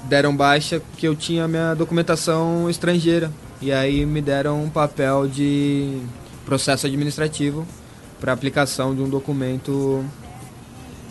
[0.05, 3.31] deram baixa que eu tinha minha documentação estrangeira.
[3.63, 6.01] E aí me deram um papel de
[6.45, 7.67] processo administrativo
[8.21, 10.05] para aplicação de um documento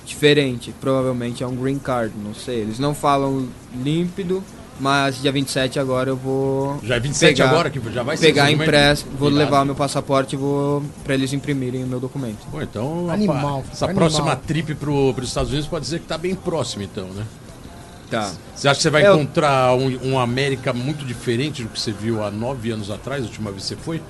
[0.06, 0.74] diferente.
[0.80, 2.60] Provavelmente é um green card, não sei.
[2.60, 4.44] Eles não falam límpido,
[4.80, 6.80] mas dia 27 agora eu vou.
[6.84, 9.44] Já é 27 pegar, agora que já vai ser Pegar impresso, vou Irado.
[9.44, 12.46] levar meu passaporte e vou para eles imprimirem o meu documento.
[12.52, 14.10] Pô, então Animal, opa, essa animal.
[14.10, 17.24] próxima trip pro, pros Estados Unidos pode dizer que tá bem próximo, então, né?
[18.10, 18.32] Tá.
[18.56, 21.92] Você acha que você vai Eu- encontrar um, um América muito diferente do que você
[21.92, 24.02] viu há nove anos atrás, a última vez que você foi?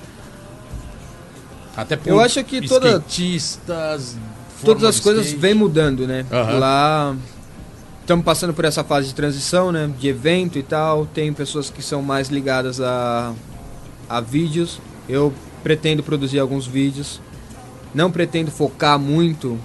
[1.76, 4.16] Até por Eu acho que toda- skatistas,
[4.64, 5.40] Todas as coisas skate.
[5.42, 6.24] vêm mudando, né?
[6.30, 6.58] Aham.
[6.58, 7.16] Lá
[8.04, 9.90] estamos passando por essa fase de transição, né?
[9.98, 11.06] De evento e tal.
[11.06, 13.32] Tem pessoas que são mais ligadas a,
[14.08, 14.78] a vídeos.
[15.08, 17.20] Eu pretendo produzir alguns vídeos.
[17.94, 19.58] Não pretendo focar muito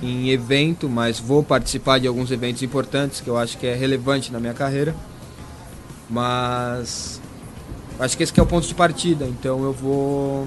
[0.00, 4.32] em evento, mas vou participar de alguns eventos importantes que eu acho que é relevante
[4.32, 4.94] na minha carreira.
[6.08, 7.20] Mas
[7.98, 9.24] acho que esse que é o ponto de partida.
[9.26, 10.46] Então eu vou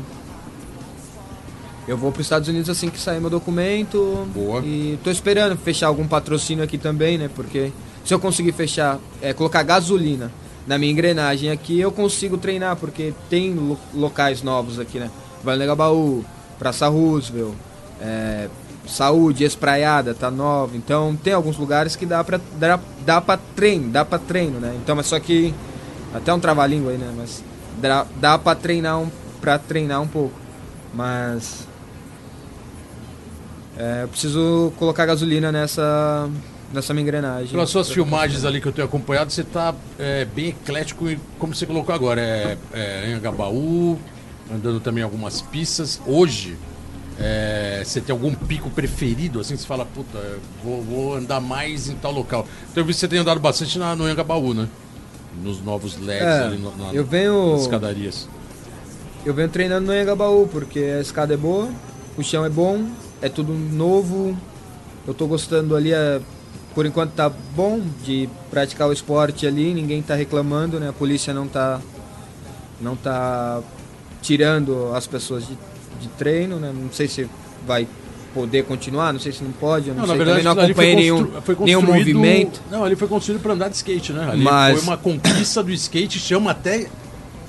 [1.87, 4.27] eu vou para os Estados Unidos assim que sair meu documento.
[4.33, 4.61] Boa.
[4.63, 7.29] E tô esperando fechar algum patrocínio aqui também, né?
[7.33, 7.71] Porque
[8.05, 10.31] se eu conseguir fechar, é, colocar gasolina
[10.65, 15.09] na minha engrenagem aqui, eu consigo treinar, porque tem lo- locais novos aqui, né?
[15.43, 16.23] Vale do Agabaú,
[16.57, 17.53] Praça Roosevelt,
[17.99, 18.47] é,
[18.87, 20.75] Saúde, Espraiada, tá nova.
[20.77, 24.73] Então tem alguns lugares que dá pra, dá, dá pra treino, dá pra treino, né?
[24.81, 25.53] Então, mas só que.
[26.13, 27.11] Até um trava-língua aí, né?
[27.17, 27.43] Mas
[27.81, 29.09] dá, dá pra treinar um,
[29.41, 30.33] pra treinar um pouco.
[30.93, 31.67] Mas.
[33.77, 36.29] É, eu preciso colocar gasolina nessa,
[36.71, 37.49] nessa minha engrenagem.
[37.49, 41.05] Pelas suas filmagens ali que eu tenho acompanhado, você tá é, bem eclético,
[41.39, 42.21] como você colocou agora.
[42.21, 43.97] É, é em Angabaú,
[44.53, 45.99] andando também algumas pistas.
[46.05, 46.55] Hoje,
[47.19, 50.19] é, você tem algum pico preferido, assim, você fala, puta,
[50.63, 52.47] vou, vou andar mais em tal local.
[52.71, 54.67] Então eu vi que você tem andado bastante na, no Angabaú, né?
[55.41, 57.53] Nos novos LEDs É, ali no- na, eu venho.
[57.53, 58.27] nas escadarias.
[59.25, 61.69] Eu venho treinando no Engabaú, porque a escada é boa,
[62.17, 62.85] o chão é bom,
[63.23, 64.37] é tudo novo.
[65.07, 66.19] Eu tô gostando ali, é,
[66.75, 70.89] por enquanto tá bom de praticar o esporte ali, ninguém tá reclamando, né?
[70.89, 71.79] A polícia não tá
[72.81, 73.61] não tá
[74.21, 75.57] tirando as pessoas de,
[76.01, 76.73] de treino, né?
[76.75, 77.29] Não sei se
[77.65, 77.87] vai
[78.33, 80.95] poder continuar, não sei se não pode, eu não, sei, também não aquilo ali acompanhei
[80.95, 82.61] foi nenhum, nenhum movimento.
[82.69, 84.27] Não, ali foi construído para andar de skate, né?
[84.31, 86.87] Ali Mas- foi uma conquista do skate, chama até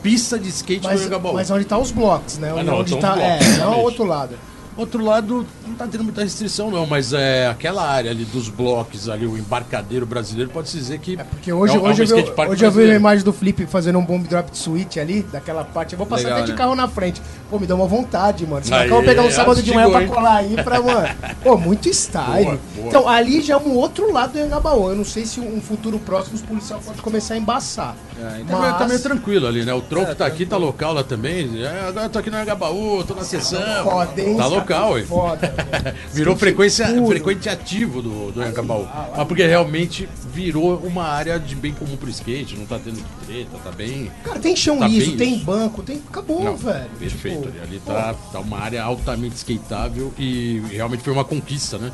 [0.03, 1.35] pista de skate Mas, no Angabaú.
[1.35, 2.53] mas onde tá os blocos, né?
[2.57, 3.81] Ah, não, onde tá, os é, blocos, não realmente.
[3.81, 4.35] o outro lado.
[4.77, 9.09] Outro lado, não tá tendo muita restrição não, mas é aquela área ali dos blocos,
[9.09, 11.15] ali o embarcadeiro brasileiro, pode-se dizer que...
[11.19, 13.33] É porque hoje, é um- é um hoje, eu, hoje eu vi a imagem do
[13.33, 15.93] Flip fazendo um bomb drop de switch ali, daquela parte.
[15.93, 16.59] Eu vou passar Legal, até de né?
[16.59, 17.23] carro na frente.
[17.49, 18.65] Pô, me deu uma vontade, mano.
[18.65, 21.09] Se Aí, eu vou pegar um sábado de manhã pra colar aí pra, mano.
[21.43, 22.45] Pô, muito style.
[22.45, 22.89] Boa, boa.
[22.89, 24.91] Então, ali já é um outro lado do Engabaú.
[24.91, 27.95] Eu não sei se um futuro próximo os policiais podem começar a embaçar.
[28.21, 29.73] É, então- Tá, meio- tá Mas- meio tranquilo ali, né?
[29.73, 31.63] O tronco É, tá aqui, tá local lá também.
[31.63, 33.61] É, agora eu tô aqui no Angabaú, tô na sessão.
[33.61, 34.37] Hein?
[34.37, 35.05] Tá local, hein?
[35.07, 35.55] Foda.
[36.13, 37.07] Virou frequência, puro.
[37.07, 38.87] frequente ativo do, do Anhangabaú.
[39.17, 43.57] Mas porque realmente virou uma área de bem comum pro skate, não tá tendo treta,
[43.63, 44.11] tá bem.
[44.25, 45.45] Cara, tem chão Tá liso, tem isso.
[45.45, 46.03] banco, tem.
[46.09, 46.87] Acabou, Não, velho.
[46.99, 47.43] perfeito.
[47.43, 51.93] Tipo, ali ali tá, tá uma área altamente skateável e realmente foi uma conquista, né?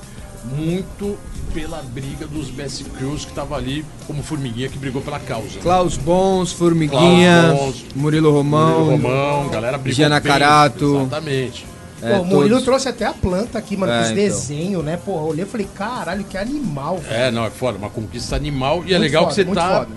[0.56, 1.18] Muito
[1.52, 5.46] pela briga dos Best Crews que tava ali como formiguinha que brigou pela causa.
[5.56, 5.60] né?
[5.62, 10.96] Klaus Bons, Formiguinha, Klaus Bons, Murilo Romão, Murilo Romão, galera brigou Giana bem, Carato.
[11.00, 11.66] Exatamente.
[12.02, 12.64] É, Pô, o Murilo todos.
[12.64, 14.22] trouxe até a planta aqui, mano, É, com os então.
[14.24, 14.96] desenhos, né?
[15.04, 17.14] Pô, eu olhei e falei, caralho, que animal, velho.
[17.14, 19.78] É, não, é foda, uma conquista animal e é Muito legal foda, que você tá
[19.80, 19.88] foda.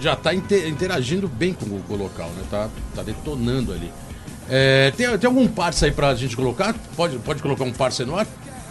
[0.00, 2.42] já tá inte- interagindo bem com o, com o local, né?
[2.50, 3.92] Tá, tá detonando ali.
[4.50, 6.74] É, tem, tem algum parça aí pra gente colocar?
[6.96, 8.26] Pode, pode colocar um parça no ar?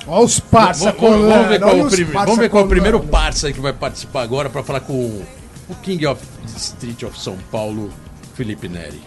[0.06, 2.66] Olha os parça Vamos, vamos- vamos ver qual, colando, o prime- vamos ver qual é
[2.66, 4.94] o primeiro parça aí que vai participar agora para falar com
[5.70, 6.22] o King of
[6.58, 7.90] Street of São Paulo,
[8.34, 9.00] Felipe Neri.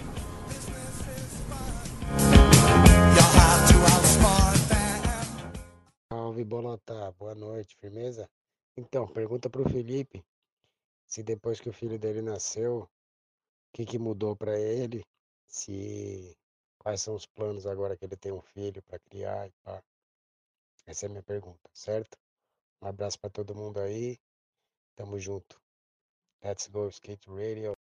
[6.34, 8.28] Salve Bonatá, boa noite, firmeza?
[8.76, 10.24] Então, pergunta pro Felipe
[11.06, 12.88] se depois que o filho dele nasceu, o
[13.72, 15.06] que que mudou pra ele,
[15.46, 16.36] se
[16.76, 19.52] quais são os planos agora que ele tem um filho pra criar e.
[20.86, 22.18] Essa é a minha pergunta, certo?
[22.82, 24.18] Um abraço pra todo mundo aí.
[24.96, 25.62] Tamo junto.
[26.42, 27.74] Let's go skate radio.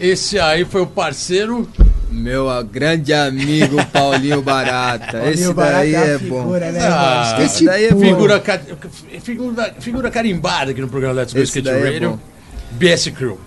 [0.00, 1.70] Esse aí foi o parceiro.
[2.10, 5.18] Meu grande amigo Paulinho Barata.
[5.18, 6.40] Paulinho Esse Barata daí é é a bom.
[6.42, 8.00] figura, né, Ah, esse daí é puro.
[8.06, 8.42] Figura,
[9.22, 12.10] figura, figura carimbada aqui no programa Let's Go Esse Skate é Radio.
[12.10, 12.18] bom.
[12.72, 13.38] BS Crew.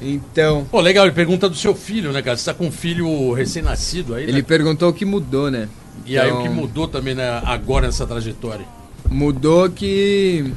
[0.00, 2.36] Então, Pô, legal, ele pergunta do seu filho, né, cara?
[2.36, 4.32] Você tá com um filho recém-nascido aí, né?
[4.32, 5.68] ele perguntou o que mudou, né?
[6.06, 8.64] E aí o Então, que mudou também né, agora nessa trajetória?
[9.08, 10.52] Mudou que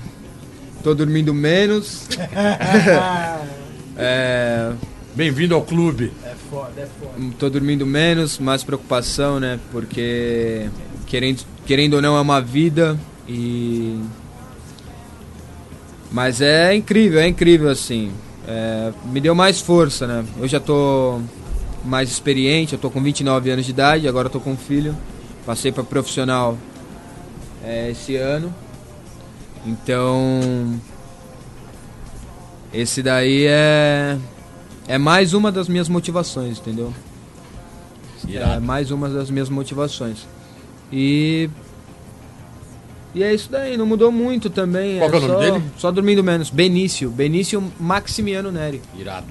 [0.84, 2.08] tô dormindo menos.
[3.98, 4.72] é,
[5.16, 6.12] Bem-vindo ao clube.
[6.26, 7.14] É foda, é foda.
[7.40, 9.58] tô dormindo menos, mais preocupação, né?
[9.72, 10.70] Porque
[11.08, 13.98] querendo, querendo ou não é uma vida e
[16.12, 18.12] mas é incrível, é incrível assim.
[18.46, 20.26] É, me deu mais força, né?
[20.38, 21.22] Eu já tô
[21.86, 24.94] mais experiente, eu tô com 29 anos de idade, agora eu tô com um filho.
[25.46, 26.58] Passei para profissional
[27.64, 28.54] é, esse ano.
[29.66, 30.78] Então
[32.74, 34.18] esse daí é
[34.88, 36.94] é mais uma das minhas motivações, entendeu?
[38.28, 38.62] É Irado.
[38.62, 40.28] mais uma das minhas motivações.
[40.92, 41.50] E.
[43.14, 44.98] E é isso daí, não mudou muito também.
[45.00, 45.64] Qual que é o nome só, dele?
[45.78, 46.50] Só dormindo menos.
[46.50, 47.10] Benício.
[47.10, 48.82] Benício Maximiano Neri.
[48.98, 49.28] Irado.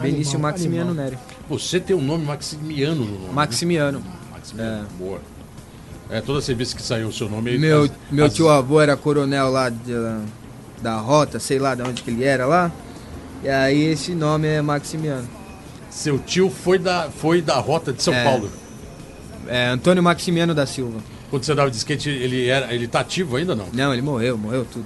[0.00, 1.04] Benício Animal, Maximiano animal.
[1.04, 1.18] Neri.
[1.48, 3.24] Você tem um nome maximiano no nome.
[3.26, 3.30] né?
[3.32, 4.02] Maximiano.
[4.32, 4.86] Maximiano.
[4.98, 5.20] Boa.
[6.08, 7.58] É, toda vez que saiu o seu nome...
[7.58, 9.92] Meu, as- meu as- tio avô era coronel lá de-
[10.80, 12.70] da rota, sei lá de onde que ele era lá.
[13.42, 15.28] E aí esse nome é Maximiano.
[15.90, 18.24] Seu tio foi da, foi da rota de São É.
[18.24, 18.50] Paulo.
[19.48, 20.98] É Antônio Maximiano da Silva.
[21.30, 23.66] Quando você dava de skate, ele, era, ele tá ativo ainda não?
[23.72, 24.84] Não, ele morreu, morreu tudo.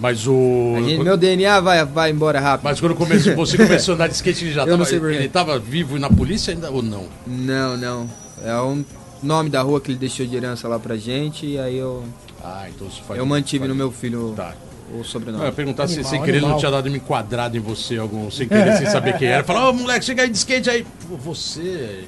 [0.00, 0.74] Mas o...
[0.84, 2.64] Gente- meu DNA vai, vai embora rápido.
[2.64, 4.76] Mas quando começou, você começou a andar de skate, ele já Eu tava...
[4.78, 5.16] não sei por quê.
[5.16, 7.06] ele tava vivo na polícia ainda ou não?
[7.26, 8.10] Não, não.
[8.44, 8.84] É um
[9.22, 12.02] nome da rua que ele deixou de herança lá pra gente e aí eu,
[12.42, 13.18] Ah, então isso faz...
[13.18, 14.54] eu mantive faz- no meu filho Tá.
[14.92, 15.44] O Não, eu sobrenome.
[15.44, 18.46] ia perguntar se Animal, sem querer não tinha dado uma enquadrada em você, algum, sem
[18.48, 19.42] querer, sem saber quem era.
[19.44, 20.86] Falar, ô moleque, chega aí de skate aí.
[21.08, 22.04] Pô, você.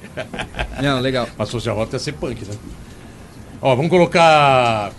[0.83, 1.29] Não, legal.
[1.37, 2.55] Mas se fosse a rota ia ser punk, né?
[3.61, 4.93] Ó, vamos colocar.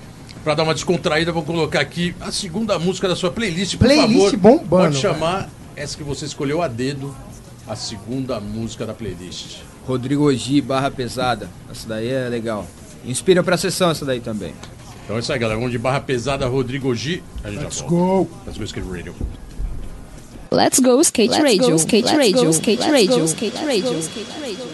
[0.44, 4.32] Pra dar uma descontraída, vamos colocar aqui a segunda música da sua playlist, por Playlist
[4.32, 4.38] favor.
[4.38, 7.16] bombando, Pode chamar essa que você escolheu a dedo,
[7.68, 9.58] a segunda música da playlist.
[9.88, 11.50] Rodrigo Ogi, Barra Pesada.
[11.72, 12.66] Essa daí é legal.
[13.04, 14.54] Inspira pra sessão essa daí também.
[15.06, 15.58] Então é isso aí, galera.
[15.58, 17.22] Vamos de Barra Pesada, Rodrigo G.
[17.44, 18.30] A gente Let's já volta.
[18.30, 18.38] go.
[18.46, 19.16] Let's go Skate Radio.
[20.52, 21.70] Let's go skate Let's radio.
[21.70, 22.46] go, skate let's radio.
[22.46, 23.18] go, skate let's radio.
[23.20, 23.94] go, skate let's radio.
[23.94, 24.66] go, skate radio.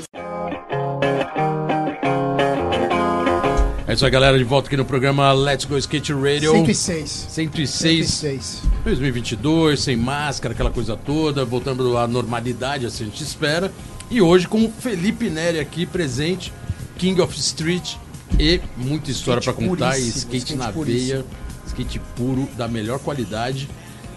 [3.87, 4.37] É isso aí, galera.
[4.37, 6.51] De volta aqui no programa Let's Go Skate Radio.
[6.51, 7.09] 106.
[7.29, 8.61] 106 106.
[8.83, 13.71] 2022, sem máscara, aquela coisa toda, voltando à normalidade, assim a gente espera.
[14.09, 16.53] E hoje com o Felipe Neri aqui presente,
[16.97, 17.95] King of Street
[18.39, 21.07] e muita história pra Skate contar e skate, skate na puríssimo.
[21.07, 21.25] veia,
[21.67, 23.69] skate puro da melhor qualidade.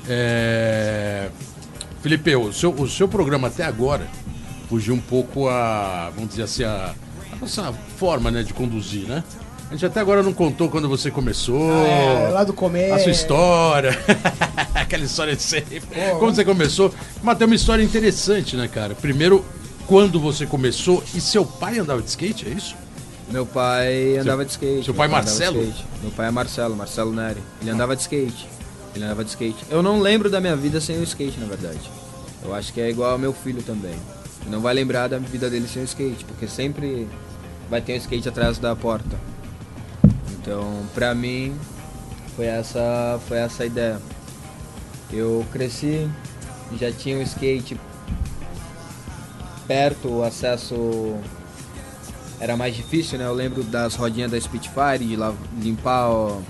[0.08, 1.28] É...
[2.02, 4.06] Felipe, o seu, o seu programa até agora
[4.68, 6.94] fugiu um pouco a, vamos dizer assim, a,
[7.32, 9.24] a nossa forma né, de conduzir, né?
[9.70, 11.72] A gente até agora não contou quando você começou.
[11.86, 12.94] É, lá do começo.
[12.94, 13.98] A sua história.
[14.74, 15.82] Aquela história de sempre.
[16.18, 16.94] Como você começou.
[17.22, 18.94] Mas tem uma história interessante, né, cara?
[18.94, 19.44] Primeiro,
[19.86, 22.76] quando você começou e seu pai andava de skate, é isso?
[23.28, 24.84] Meu pai andava de skate.
[24.84, 25.74] seu pai de Marcelo?
[26.02, 27.42] Meu pai é Marcelo, Marcelo Neri.
[27.60, 28.48] Ele andava de skate.
[28.94, 29.64] Ele andava de skate.
[29.70, 31.90] Eu não lembro da minha vida sem o skate, na verdade.
[32.44, 33.94] Eu acho que é igual ao meu filho também.
[34.46, 37.08] Não vai lembrar da vida dele sem o skate, porque sempre
[37.70, 39.16] vai ter um skate atrás da porta.
[40.32, 41.56] Então, pra mim,
[42.36, 43.98] foi essa, foi essa a ideia.
[45.10, 46.08] Eu cresci,
[46.78, 47.80] já tinha um skate
[49.66, 51.16] perto, o acesso
[52.40, 53.26] era mais difícil, né?
[53.26, 55.16] Eu lembro das rodinhas da Spitfire, de
[55.62, 56.42] limpar o,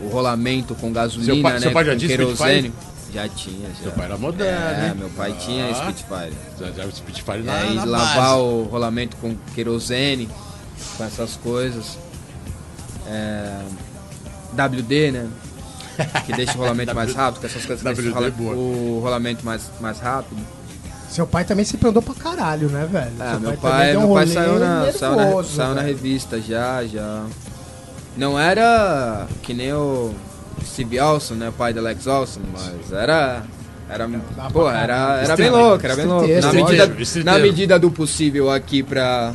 [0.00, 1.60] o rolamento com gasolina, Seu pai- né?
[1.60, 2.72] seu pai já tinha querosene.
[3.12, 3.74] Já tinha, já.
[3.82, 4.94] Seu pai era moderno, É, hein?
[4.96, 5.74] meu pai tinha Ah.
[5.74, 6.32] Spitfire.
[6.58, 8.40] Já, Spitfire E na, aí na lavar base.
[8.40, 10.28] o rolamento com querosene,
[10.96, 11.98] com essas coisas.
[13.06, 13.60] É,
[14.54, 15.28] WD, né?
[16.24, 19.70] Que deixa o rolamento mais rápido, com essas coisas que deixam é o rolamento mais,
[19.80, 20.40] mais rápido.
[21.12, 23.12] Seu pai também sempre andou pra caralho, né, velho?
[23.20, 25.82] Ah, Seu meu pai, deu um meu pai saiu, na, saiu, na, nervoso, saiu na
[25.82, 25.86] velho.
[25.88, 27.26] revista já, já.
[28.16, 30.14] Não era que nem o
[30.64, 31.52] Steve Olson, né?
[31.56, 33.42] Pai do Alex Olson, mas era.
[33.90, 34.08] Era,
[34.50, 36.26] pô, era, era bem louco, era bem louco.
[36.28, 39.34] Na medida, na medida do possível aqui pra,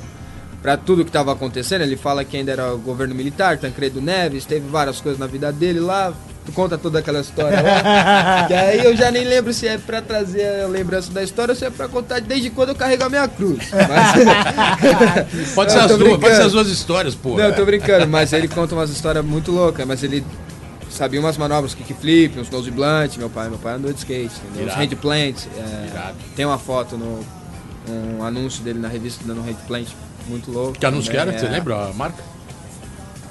[0.63, 4.45] pra tudo que tava acontecendo, ele fala que ainda era o governo militar, Tancredo Neves,
[4.45, 6.11] teve várias coisas na vida dele lá,
[6.47, 8.47] tu conta toda aquela história lá.
[8.49, 11.55] e aí eu já nem lembro se é pra trazer a lembrança da história ou
[11.57, 13.67] se é pra contar desde quando eu carrego a minha cruz.
[13.75, 17.35] Mas- Pode ser, Eu as duas, pode ser as duas histórias, pô.
[17.37, 20.23] Não, eu tô brincando, mas ele conta umas histórias muito loucas, mas ele
[20.89, 24.67] sabia umas manobras, kickflip, uns nose blunt, meu pai, meu pai andou de skate, entendeu?
[24.67, 24.81] Os Irado.
[24.81, 27.25] hand plants, é, tem uma foto no
[27.89, 29.87] um anúncio dele na revista dando um hand plant,
[30.27, 30.77] muito louco.
[30.77, 31.37] Que anúncio que era?
[31.37, 31.49] Você é.
[31.49, 32.21] lembra a marca?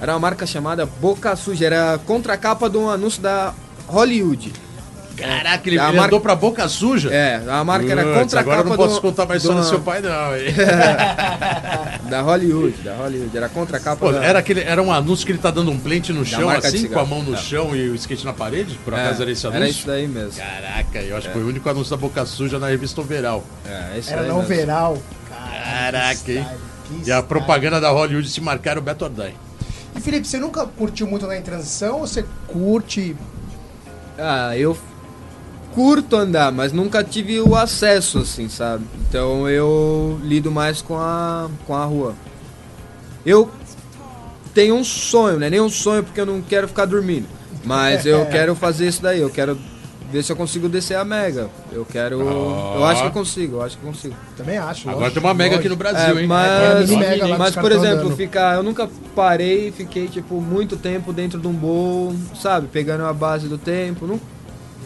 [0.01, 3.53] Era uma marca chamada Boca Suja, era a contracapa de um anúncio da
[3.87, 4.53] Hollywood.
[5.15, 7.09] Caraca, ele A ele marca- andou pra boca suja?
[7.11, 9.63] É, a marca era Putz, contracapa Agora eu não posso do- contar mais de história
[9.63, 10.37] do seu pai, não.
[10.37, 10.53] hein?
[12.07, 14.23] da Hollywood, da Hollywood, era a contracapa Pô, da...
[14.23, 16.77] era, aquele, era um anúncio que ele tá dando um plant no chão, marca de
[16.77, 17.37] assim, com a mão no É.
[17.37, 18.77] chão e o skate na parede?
[18.85, 19.71] Por É, acaso era esse era anúncio?
[19.71, 20.33] isso daí mesmo.
[20.39, 23.43] Caraca, eu acho que foi o único anúncio da boca suja na revista Overall.
[23.65, 24.55] É, esse Era daí não mesmo.
[24.55, 24.97] veral.
[25.29, 26.45] Caraca, hein?
[27.03, 29.33] Que E a propaganda da Hollywood se marcar o Beto Ordem.
[29.97, 33.15] E Felipe, você nunca curtiu muito na em transição ou você curte?
[34.15, 34.77] Ah, eu
[35.73, 38.85] curto andar, mas nunca tive o acesso, assim, sabe?
[39.01, 42.13] Então eu lido mais com a, com a rua.
[43.25, 43.49] Eu
[44.53, 45.49] tenho um sonho, né?
[45.49, 47.27] Nem um sonho porque eu não quero ficar dormindo.
[47.63, 49.57] Mas eu quero fazer isso daí, eu quero
[50.11, 51.49] ver se eu consigo descer a Mega.
[51.71, 52.19] Eu quero.
[52.21, 54.15] Eu acho que eu consigo, eu acho que eu consigo.
[54.35, 54.87] Também acho.
[54.89, 55.93] Agora lógico, tem uma mega aqui no lógico.
[55.93, 56.27] Brasil, É, hein?
[56.27, 58.15] mas, É, mega lá mas por exemplo, andando.
[58.15, 63.03] ficar, eu nunca parei e fiquei tipo muito tempo dentro de um bowl, sabe, pegando
[63.05, 64.05] a base do tempo.
[64.07, 64.19] Não,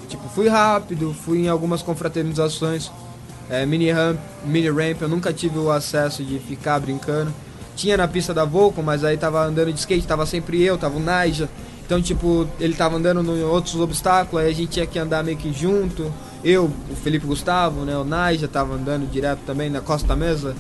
[0.10, 2.92] tipo, fui rápido, fui em algumas confraternizações,
[3.50, 7.34] é, mini ramp, mini ramp, eu nunca tive o acesso de ficar brincando.
[7.76, 10.98] Tinha na pista da Volcom, mas aí tava andando de skate, tava sempre eu, tava
[10.98, 11.50] o Naija.
[11.92, 15.36] Então, tipo, ele tava andando em outros obstáculos, aí a gente tinha que andar meio
[15.36, 16.10] que junto.
[16.42, 20.56] Eu, o Felipe Gustavo, né, o Naija tava andando direto também na Costa da Mesa,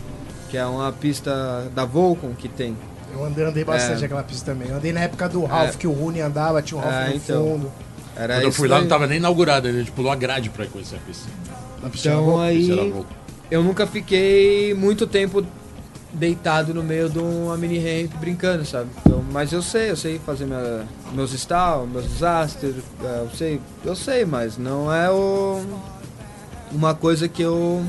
[0.50, 2.76] que é uma pista da Volcom que tem.
[3.14, 4.06] Eu andei, andei bastante É.
[4.08, 4.68] aquela pista também.
[4.68, 7.16] Eu andei na época do Ralph, que o Rooney andava, tinha o Ralph É, no
[7.16, 7.44] então.
[7.46, 7.72] fundo.
[8.14, 10.66] Era Quando eu fui lá, não tava nem inaugurada, a gente pulou a grade pra
[10.66, 11.30] conhecer a pista.
[11.82, 12.94] Na pista Então aí
[13.50, 15.46] eu nunca fiquei muito tempo
[16.14, 18.90] deitado no meio de uma mini ramp brincando, sabe?
[19.06, 23.62] Então, mas eu sei, eu sei fazer minha, meus stall, meus desastres, é, eu sei,
[23.86, 25.62] eu sei, mas não é o,
[26.72, 27.86] uma coisa que eu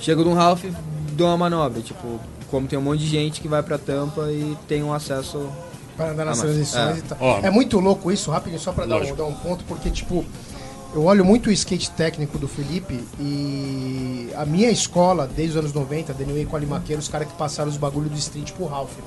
[0.00, 0.72] chego num Ralph e
[1.12, 4.56] dou uma manobra, tipo, como tem um monte de gente que vai pra tampa e
[4.68, 5.48] tem um acesso
[5.96, 6.98] Para andar nas transições é.
[6.98, 7.18] e tal.
[7.20, 7.38] Ó.
[7.42, 10.24] é muito louco isso, rapidinho, só pra dar um, dar um ponto, porque, tipo,
[10.94, 15.72] eu olho muito o skate técnico do Felipe e a minha escola, desde os anos
[15.74, 19.04] 90, Daniel e Colimaqueiro, os caras que passaram os bagulho do street pro Ralph, né?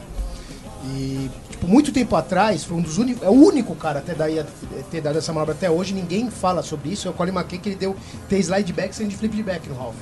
[0.86, 4.40] E, tipo, muito tempo atrás, foi um dos únicos, é o único cara até daí
[4.40, 4.46] a
[4.90, 7.70] ter dado essa manobra até hoje, ninguém fala sobre isso, é o Colin McKay que
[7.70, 7.96] ele deu
[8.30, 9.96] ter slide back sem de flip de back no Ralph.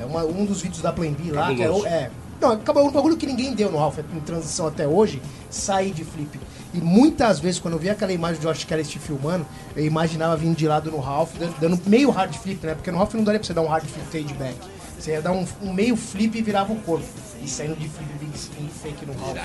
[0.00, 2.10] É uma- um dos vídeos da Plan B lá, que é, é,
[2.40, 5.20] não, acabou um bagulho que ninguém deu no Ralph em transição até hoje,
[5.50, 6.40] sair de flip.
[6.74, 9.46] E muitas vezes, quando eu vi aquela imagem do Josh Kelly te filmando,
[9.76, 12.74] eu imaginava vindo de lado no Ralph, dando, meio hard flip, né?
[12.74, 14.56] Porque no Ralph não daria pra você dar um hard flip fade back.
[14.98, 17.04] Você ia dar um, um meio flip e virava o corpo.
[17.42, 19.36] E saindo de flip spin fake no Ralph.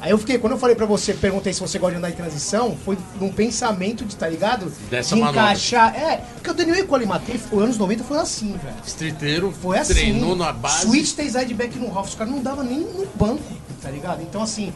[0.00, 2.14] Aí eu fiquei, quando eu falei pra você, perguntei se você gosta de andar em
[2.14, 4.72] transição, foi num pensamento de, tá ligado?
[4.88, 5.42] Dessa de manobra.
[5.42, 5.92] encaixar.
[5.96, 8.76] É, porque o Daniel Colimatei, os anos 90 foi assim, velho.
[8.86, 9.94] Streeteiro, Foi assim.
[9.94, 10.86] treinou na base.
[10.86, 13.42] Switch tem sideback no Ralph, os caras não davam nem no banco,
[13.82, 14.22] tá ligado?
[14.22, 14.72] Então, assim,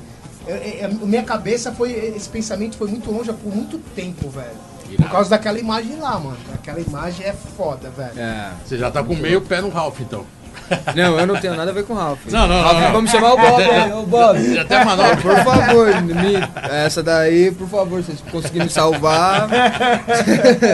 [0.46, 1.92] eu- eu- a minha cabeça foi.
[1.92, 4.72] Esse pensamento foi muito longe por muito tempo, velho.
[4.96, 6.36] Por causa daquela imagem lá, mano.
[6.54, 8.12] Aquela imagem é foda, velho.
[8.18, 8.50] É.
[8.64, 10.24] Você já tá com meio pé no Ralph, então.
[10.94, 12.20] Não, eu não tenho nada a ver com o Ralph.
[12.30, 12.92] Não, não, Ralph, não.
[12.92, 14.54] Vamos chamar o Bob aí, ô Bob.
[14.54, 15.16] Já tem manobra.
[15.20, 16.34] Por favor, me,
[16.70, 19.48] essa daí, por favor, se vocês conseguirem me salvar,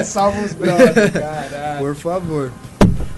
[0.05, 1.79] Salva os brothers, caralho.
[1.79, 2.53] por favor.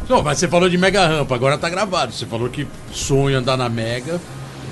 [0.09, 2.12] Não, mas você falou de mega rampa, agora tá gravado.
[2.12, 4.20] Você falou que sonha andar na mega,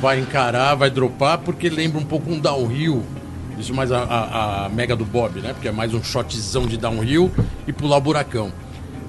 [0.01, 3.03] vai encarar, vai dropar, porque lembra um pouco um downhill.
[3.59, 5.53] Isso mais a, a- a mega do Bob, né?
[5.53, 7.31] Porque é mais um shotzão de downhill
[7.67, 8.53] e pular o buracão.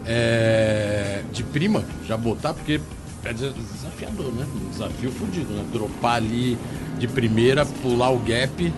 [0.05, 2.81] É, de prima, já botar, porque
[3.23, 4.45] é des- desafiador, né?
[4.65, 5.63] Um desafio fodido, né?
[5.71, 6.57] Dropar ali
[6.97, 8.73] de primeira, pular o gap.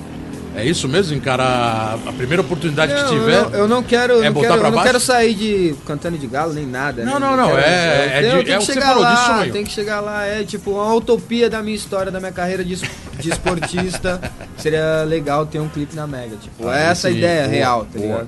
[0.56, 1.16] É isso mesmo?
[1.16, 3.36] Encarar a primeira oportunidade Não, que tiver.
[3.38, 6.54] Eu não, eu não quero, É não quero, não quero sair de cantando de galo
[6.54, 7.06] nem nada.
[7.06, 7.20] Não, né?
[7.20, 9.38] não, não, quero- é- é de- é o que que você chegar falou, de lá,
[9.38, 9.54] sonho.
[9.54, 12.76] Tem que chegar lá, é tipo uma utopia da minha história, da minha carreira de,
[12.76, 14.20] de esportista.
[14.58, 17.52] Seria legal ter um clipe na Mega, tipo, Ah, é essa a sim, ideia boa,
[17.54, 18.06] real, tá boa.
[18.06, 18.28] ligado?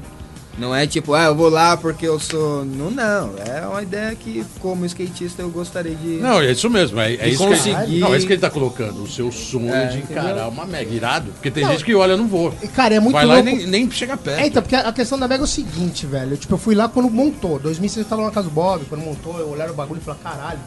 [0.55, 2.63] Não é tipo, ah, eu vou lá porque eu sou.
[2.63, 3.33] Não, não.
[3.43, 6.17] É uma ideia que, como skatista, eu gostaria de.
[6.19, 6.99] Não, é isso mesmo.
[6.99, 9.01] É, é isso que ele, conseguir- não, é isso que ele tá colocando.
[9.01, 10.47] O seu sonho É, de encarar entendeu?
[10.49, 11.31] uma mega irado.
[11.31, 12.53] Porque tem Não, gente que olha, não vou.
[12.61, 13.49] E, Cara, é muito Vai lá louco.
[13.49, 14.39] e nem, nem chega perto.
[14.41, 16.37] É, então, porque a questão da Mega é o seguinte, velho.
[16.37, 17.57] Tipo, eu fui lá quando montou.
[17.57, 20.03] 2006 eu tava lá na casa do Bob, quando montou, eu olhava o bagulho e
[20.03, 20.59] falei, caralho.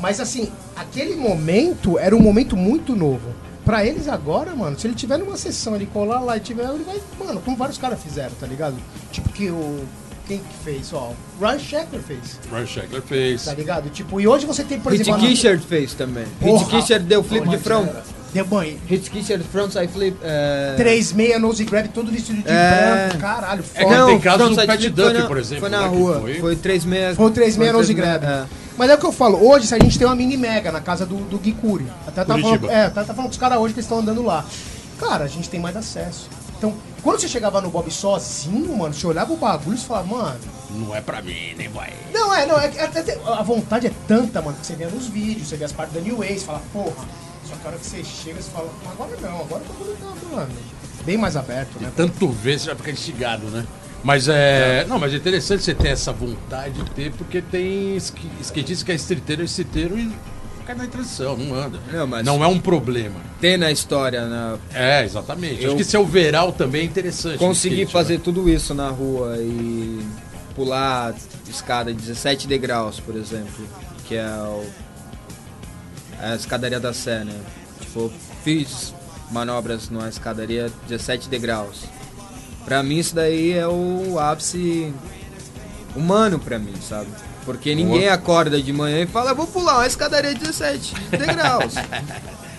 [0.00, 3.32] Mas assim, aquele momento era um momento muito novo.
[3.64, 6.84] Pra eles agora, mano, se ele tiver numa sessão, ele colar lá e tiver, ele
[6.84, 8.76] vai, mano, como vários caras fizeram, tá ligado?
[9.10, 9.84] Tipo que o.
[10.26, 10.90] Quem que fez?
[10.94, 13.44] Ó, o Ryan Sheckler fez, Ryan Sheckler fez.
[13.44, 13.90] tá ligado?
[13.90, 15.22] Tipo, e hoje você tem, por Hit exemplo.
[15.22, 16.24] a- Kisher fez também.
[16.40, 17.88] Hit Kisher deu flip de front.
[18.32, 18.78] Deu banho.
[18.88, 20.16] Hit Kisher frontside flip.
[20.22, 20.74] É...
[20.78, 23.06] 3-6, nose grab, todo vestido de É.
[23.08, 23.84] branco, caralho, É foda.
[23.94, 26.20] que Não, tem casos do Pat foi na- por exemplo, Foi na né, rua.
[26.20, 27.16] foi- Foi 3-6.
[27.16, 28.24] Foi o 3-6 nose grab.
[28.24, 28.44] É.
[28.76, 30.80] Mas é o que eu falo, hoje se a gente tem uma mini mega na
[30.80, 31.86] casa do, do Gui Curi.
[32.06, 34.22] Até tá falando, é, até tá falando com os caras hoje que eles estão andando
[34.22, 34.44] lá.
[34.98, 36.28] Cara, a gente tem mais acesso.
[36.58, 40.06] Então, quando você chegava no Bob sozinho, mano, você olhava o bagulho e você falava,
[40.06, 40.40] mano.
[40.70, 41.92] Não é pra mim, nem vai.
[42.12, 45.48] Não, é, não, é, tem- a vontade é tanta, mano, que você vê nos vídeos,
[45.48, 47.04] você vê as partes da New Way, você fala, porra,
[47.48, 50.50] só que a hora que você chega, você fala, agora não, agora bagulho tá, mano,
[51.04, 51.92] bem mais aberto, né?
[51.94, 53.64] Tanto ver, você já fica instigado, né?
[54.04, 54.84] Mas é.
[54.86, 58.94] Não, mas é interessante você ter essa vontade de ter, porque tem skatista que é
[58.96, 60.12] streeteiro, é streeteiro e
[60.66, 61.78] cai na transição, não anda.
[61.90, 63.16] Não, mas- Não é um problema.
[63.40, 64.58] Tem na história, na...
[64.74, 65.62] É, exatamente.
[65.62, 67.38] Eu- Acho que ser overall também é interessante.
[67.38, 68.20] Consegui skate, fazer né?
[68.22, 70.04] tudo isso na rua e
[70.54, 71.14] pular
[71.48, 73.66] escada de 17 degraus, por exemplo,
[74.06, 74.64] que é o,
[76.20, 77.34] é a escadaria da Sé, né?
[77.80, 78.10] Tipo,
[78.44, 78.94] fiz
[79.30, 81.84] manobras numa escadaria 17 degraus.
[82.64, 84.92] Pra mim isso daí é o ápice
[85.94, 87.08] humano pra mim, sabe?
[87.44, 91.74] Porque ninguém acorda de manhã e fala, vou pular uma escadaria de 17 degraus.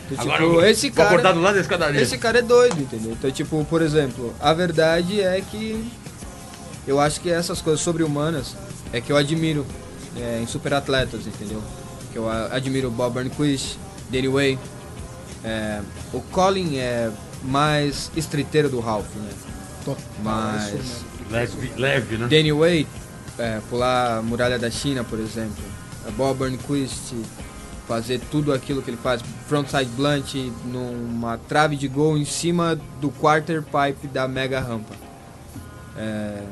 [0.08, 1.34] Então, Agora tipo, eu esse vou cara...
[1.34, 2.00] do lado da escadaria.
[2.00, 3.14] Esse cara é doido, entendeu?
[3.14, 5.84] Então, tipo, por exemplo, a verdade é que
[6.86, 8.56] eu acho que essas coisas sobre-humanas
[8.94, 9.66] é que eu admiro
[10.16, 11.60] é, em superatletas, entendeu?
[12.14, 13.80] Que eu admiro o Bob Burnquist,
[14.12, 14.60] Danny Way.
[15.44, 15.82] é,
[16.14, 17.10] o Colin é
[17.44, 19.30] mais estreiteiro do Ralph, né?
[20.24, 21.06] Mas isso.
[21.30, 22.28] Leve, leve, né?
[22.28, 22.88] Danny Way,
[23.38, 25.64] é, pular a muralha da China, por exemplo.
[26.08, 27.14] A Bob Burnquist
[27.88, 30.34] fazer tudo aquilo que ele faz, frontside blunt
[30.66, 34.94] numa trave de gol em cima do quarter pipe da mega rampa.
[35.98, 36.44] É,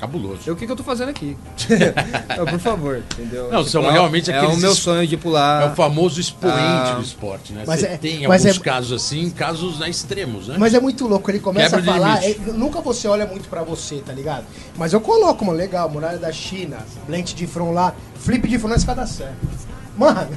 [0.00, 0.40] Cabuloso.
[0.46, 1.36] é o que, que eu tô fazendo aqui?
[2.36, 3.50] Não, por favor, entendeu?
[3.50, 5.62] Não, são é- realmente é aqueles o meu es- sonho de pular.
[5.62, 6.94] É o famoso expoente Ah.
[6.96, 7.64] do esporte, né?
[7.66, 10.56] Mas Você é- tem mas alguns é- casos assim, casos né, extremos, né?
[10.58, 13.62] Mas é muito louco, ele começa Quebra a falar, é, nunca você olha muito pra
[13.62, 14.44] você, tá ligado?
[14.76, 18.70] Mas eu coloco, mano, legal, muralha da China, blend de front lá, flip de front
[18.70, 19.34] na escada certa.
[19.96, 20.28] Mano,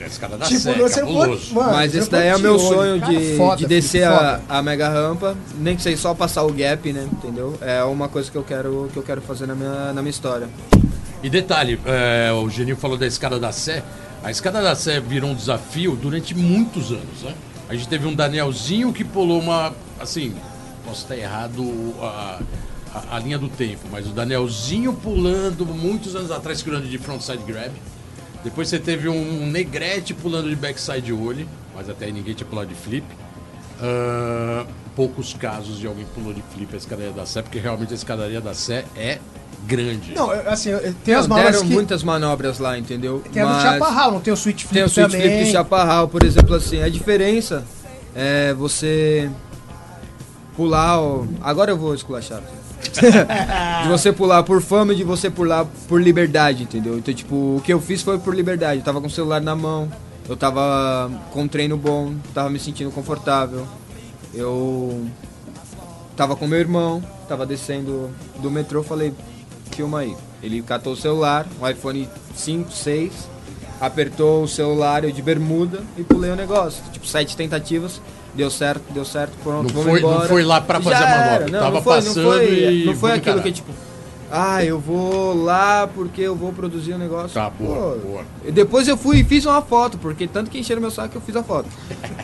[0.00, 2.54] A escada da tipo, Sé, você pode, mano, Mas você esse daí é o meu
[2.54, 2.60] olho.
[2.60, 6.42] sonho Cara, de, foda, de descer a, a mega rampa, nem que seja só passar
[6.42, 7.08] o gap, né?
[7.12, 7.56] Entendeu?
[7.60, 10.48] É uma coisa que eu quero, que eu quero fazer na minha, na minha história.
[11.22, 13.82] E detalhe, é, o Geninho falou da escada da Sé.
[14.22, 17.34] A escada da Sé virou um desafio durante muitos anos, né?
[17.68, 19.72] A gente teve um Danielzinho que pulou uma.
[20.00, 20.34] Assim,
[20.84, 22.40] posso estar errado a,
[22.94, 27.42] a, a linha do tempo, mas o Danielzinho pulando muitos anos atrás, segurando de frontside
[27.46, 27.70] grab.
[28.44, 32.68] Depois você teve um Negrete pulando de backside olho, mas até aí ninguém tinha pulado
[32.68, 33.06] de flip.
[33.80, 37.96] Ah, poucos casos de alguém pulou de flip a escadaria da Sé, porque realmente a
[37.96, 39.18] escadaria da Sé é
[39.66, 40.14] grande.
[40.14, 40.70] Não, assim,
[41.04, 41.74] tem as manobras deram que...
[41.74, 43.22] muitas manobras lá, entendeu?
[43.32, 45.26] Tem a do chaparral, não tem o switch flip tem o switch também.
[45.26, 46.82] flip de chaparral, por exemplo, assim.
[46.82, 47.64] A diferença
[48.14, 49.30] é você
[50.54, 51.26] pular o...
[51.40, 52.42] Agora eu vou esculachar.
[52.90, 56.98] De você pular por fama e de você pular por liberdade, entendeu?
[56.98, 58.80] Então, tipo, o que eu fiz foi por liberdade.
[58.80, 59.90] Eu tava com o celular na mão,
[60.28, 63.66] eu tava com um treino bom, tava me sentindo confortável.
[64.32, 65.06] Eu
[66.16, 68.10] tava com meu irmão, tava descendo
[68.40, 69.12] do metrô, falei,
[69.70, 70.16] filma aí.
[70.42, 73.12] Ele catou o celular, um iPhone 5, 6,
[73.80, 76.82] apertou o celular, eu de bermuda e pulei o negócio.
[76.92, 78.00] Tipo, sete tentativas,
[78.36, 80.28] deu certo, deu certo, pronto, Não vamos foi- não embora.
[80.28, 82.94] foi lá pra fazer manobra, era, não, tava não foi, passando não foi, e Não
[82.96, 83.72] foi aquilo que, tipo,
[84.36, 87.30] ah, eu vou lá porque eu vou produzir o um negócio.
[87.30, 88.22] Tá, boa, Pô, boa.
[88.44, 91.20] e Depois eu fui e fiz uma foto, porque tanto que encheram meu saco eu
[91.20, 91.68] fiz a foto.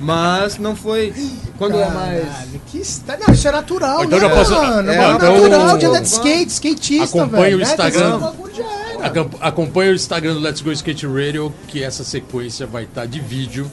[0.00, 1.12] Mas não foi.
[1.56, 2.24] Quando é mais.
[2.24, 3.16] Caralho, que está...
[3.16, 4.90] Não, isso é natural, então né, já posso- mano?
[4.90, 7.56] é, É, então- natural de andar de skate, skatista, Acompanha velho.
[7.56, 7.64] o né?
[7.64, 8.10] Instagram.
[8.10, 9.06] Esse bagulho já era.
[9.06, 13.20] Acompa- Acompanhe o Instagram do Let's Go Skate Radio, que essa sequência vai estar de
[13.20, 13.70] vídeo.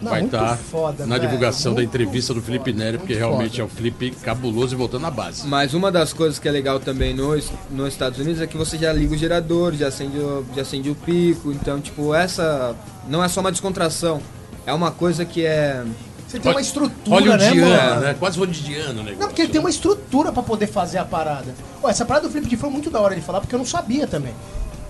[0.00, 3.14] Não, vai estar foda, na velho, divulgação da muito entrevista do Felipe foda, Neri, porque
[3.14, 3.62] realmente foda.
[3.62, 5.46] é um flip cabuloso e voltando à base.
[5.46, 8.78] Mas uma das coisas que é legal também nos, nos Estados Unidos é que você
[8.78, 11.50] já liga o gerador, já acende, o- já acende o pico.
[11.52, 12.74] Então, tipo, essa
[13.08, 14.20] não é só uma descontração.
[14.66, 15.82] É uma coisa que é
[16.26, 18.00] Você tem uma estrutura, né, mano?
[18.02, 18.14] né?
[18.18, 19.18] Quase hollywoodiano o negócio.
[19.18, 21.54] Não, porque ele tem uma estrutura pra poder fazer a parada.
[21.80, 23.64] Pô, essa parada do Felipe de foi muito da hora de falar, porque eu não
[23.66, 24.34] sabia também.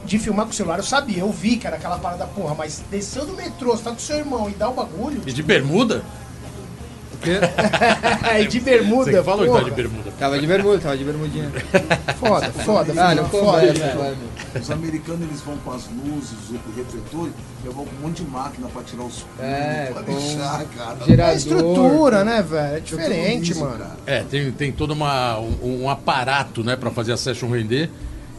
[0.08, 2.82] De filmar com o celular, eu sabia, eu vi que era aquela parada, porra, mas
[2.90, 5.20] desceu do metrô, você tá com seu irmão e dá o bagulho.
[5.26, 6.02] E de bermuda?
[8.40, 9.62] e de bermuda, Você que falou que porra.
[9.64, 10.10] tá de bermuda.
[10.18, 11.50] Tava de bermuda, tava de bermudinha.
[12.18, 13.74] Foda, foda, Ah, não foda, velho.
[13.98, 14.16] velho.
[14.60, 17.28] Os americanos eles vão com as luzes, o refletor,
[17.64, 20.96] levam um monte de máquina pra tirar os É, pra com deixar, cara.
[21.02, 21.36] É gerador.
[21.36, 22.76] estrutura, né, velho?
[22.76, 23.78] É diferente, isso, mano.
[23.78, 23.96] cara.
[24.06, 27.90] É, tem, tem todo uma, um, um aparato, né, pra fazer a session render.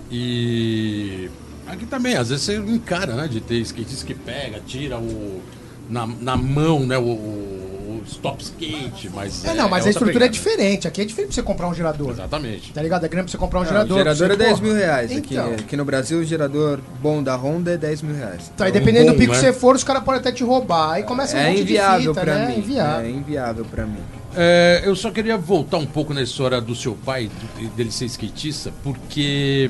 [0.09, 1.29] E
[1.71, 5.41] aqui também, às vezes você encara, né, de ter skatista que pega, tira o
[5.89, 10.11] na, na mão, né, o, o stop skate, mas É, não, mas a outra estrutura
[10.25, 10.29] é pegada.
[10.31, 10.87] diferente.
[10.87, 12.11] Aqui é diferente pra você comprar um gerador.
[12.11, 12.71] Exatamente.
[12.71, 13.05] Tá ligado?
[13.05, 13.97] É grande pra você comprar um Não, gerador.
[13.97, 14.63] o gerador é você, 10 porra.
[14.63, 15.11] mil reais.
[15.11, 15.45] Então.
[15.51, 18.51] Aqui, aqui no Brasil, o gerador bom da Honda é 10 mil reais.
[18.55, 19.39] Tá, e É um dependendo bom, do pico né?
[19.39, 20.91] que você for, os caras podem até te roubar.
[20.93, 22.47] Aí começa um É monte inviável de fita, pra né?
[22.47, 22.57] mim.
[22.59, 23.05] Inviável.
[23.05, 23.99] É inviável pra mim.
[24.35, 27.29] É, eu só queria voltar um pouco na história do seu pai,
[27.75, 29.69] dele ser skatista, porque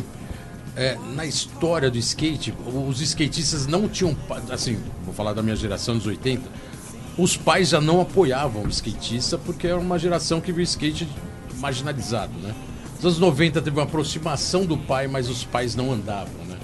[0.79, 2.53] é, na história do skate,
[2.87, 4.15] os skatistas não tinham.
[4.49, 6.41] Assim, vou falar da minha geração dos 80,
[7.17, 11.05] os pais já não apoiavam o skatista porque era uma geração que viu o skate
[11.57, 12.55] marginalizado, né?
[12.95, 16.57] Nos anos 90 teve uma aproximação do pai, mas os pais não andavam, né?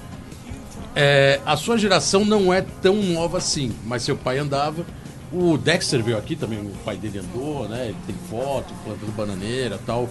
[0.95, 4.85] É, a sua geração não é tão nova assim, mas seu pai andava.
[5.29, 7.87] O Dexter veio aqui também, o pai dele andou, né?
[7.87, 10.09] Ele tem foto, plantando bananeira tal.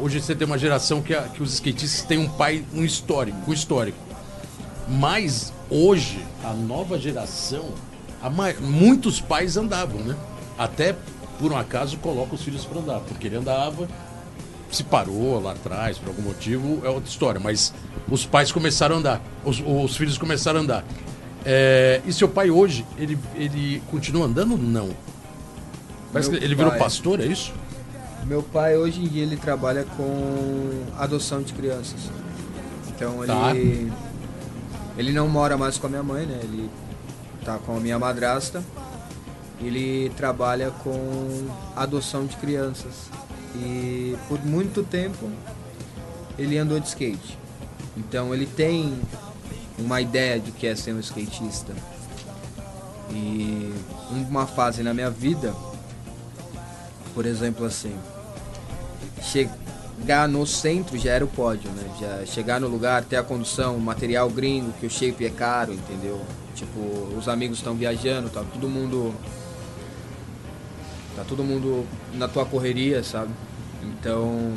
[0.00, 3.38] Hoje você tem uma geração que, a- que os skatistas têm um pai, um histórico,
[3.48, 3.98] um histórico.
[4.88, 7.70] Mas hoje, a nova geração,
[8.22, 8.28] a
[8.60, 10.16] muitos pais andavam, né?
[10.58, 10.94] Até
[11.38, 13.88] por um acaso coloca os filhos para andar, porque ele andava,
[14.70, 17.40] se parou lá atrás por algum motivo, é outra história.
[17.40, 17.72] Mas
[18.10, 20.84] os pais começaram a andar, os, os filhos começaram a andar.
[21.46, 24.56] É, e seu pai hoje, ele, ele continua andando?
[24.56, 24.90] Não.
[26.12, 27.52] Parece Meu que ele virou pastor, é isso?
[28.26, 32.00] Meu pai hoje em dia ele trabalha com adoção de crianças.
[32.88, 33.54] Então Tá.
[33.54, 33.92] ele
[34.96, 36.38] ele não mora mais com a minha mãe, né?
[36.42, 36.70] Ele
[37.44, 38.62] tá com a minha madrasta.
[39.60, 41.46] Ele trabalha com
[41.76, 43.08] adoção de crianças.
[43.56, 45.28] E por muito tempo
[46.38, 47.38] ele andou de skate.
[47.96, 48.98] Então ele tem
[49.78, 51.72] uma ideia de que é ser um skatista.
[53.10, 53.72] E
[54.28, 55.54] uma fase na minha vida,
[57.14, 57.94] por exemplo assim,
[59.24, 61.90] chegar no centro já era o pódio, né?
[62.00, 66.20] Já chegar no lugar, ter a condução, material gringo, que o shape é caro, entendeu?
[66.54, 66.80] Tipo,
[67.16, 69.14] os amigos estão viajando, tá todo mundo
[71.16, 73.30] tá todo mundo na tua correria, sabe?
[73.82, 74.52] Então,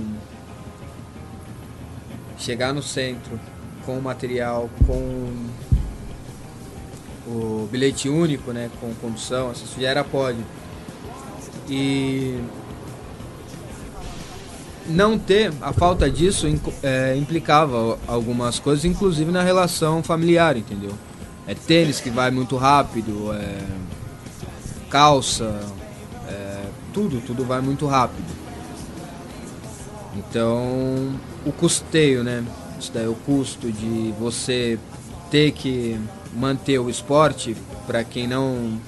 [2.38, 3.40] chegar no centro
[3.86, 5.32] com o material, com
[7.28, 10.44] o bilhete único, né, com condução, isso já era pódio.
[11.70, 12.40] E
[14.90, 16.48] não ter, a falta disso
[16.82, 20.92] é, implicava algumas coisas, inclusive na relação familiar, entendeu?
[21.46, 23.60] É tênis que vai muito rápido, é
[24.90, 25.60] calça,
[26.28, 26.62] é,
[26.94, 28.26] tudo, tudo vai muito rápido.
[30.16, 31.16] Então,
[31.46, 32.44] o custeio, né?
[32.80, 34.80] Isso daí, o custo de você
[35.30, 36.00] ter que
[36.34, 38.80] manter o esporte, para quem não.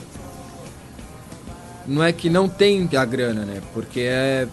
[1.87, 3.61] Não é que não tem a grana, né?
[3.73, 4.47] Porque é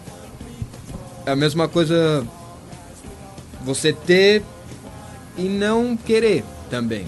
[1.27, 2.27] é a mesma coisa
[3.65, 4.45] você ter
[5.37, 7.07] e não querer também.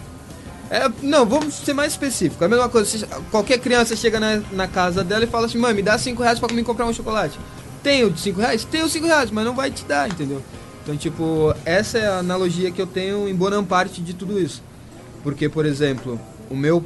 [0.71, 2.43] É, não, vamos ser mais específico.
[2.43, 5.73] É a mesma coisa, qualquer criança chega na, na casa dela e fala assim, mãe,
[5.73, 7.39] me dá 5 reais pra me comprar um chocolate.
[7.83, 8.65] Tenho de 5 reais?
[8.65, 10.43] Tenho 5 reais, mas não vai te dar, entendeu?
[10.83, 14.63] Então, tipo, essa é a analogia que eu tenho em boa parte de tudo isso.
[15.23, 16.85] Porque, por exemplo, o meu,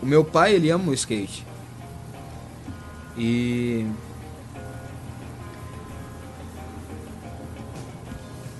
[0.00, 1.44] o meu pai, ele ama o skate.
[3.16, 3.86] E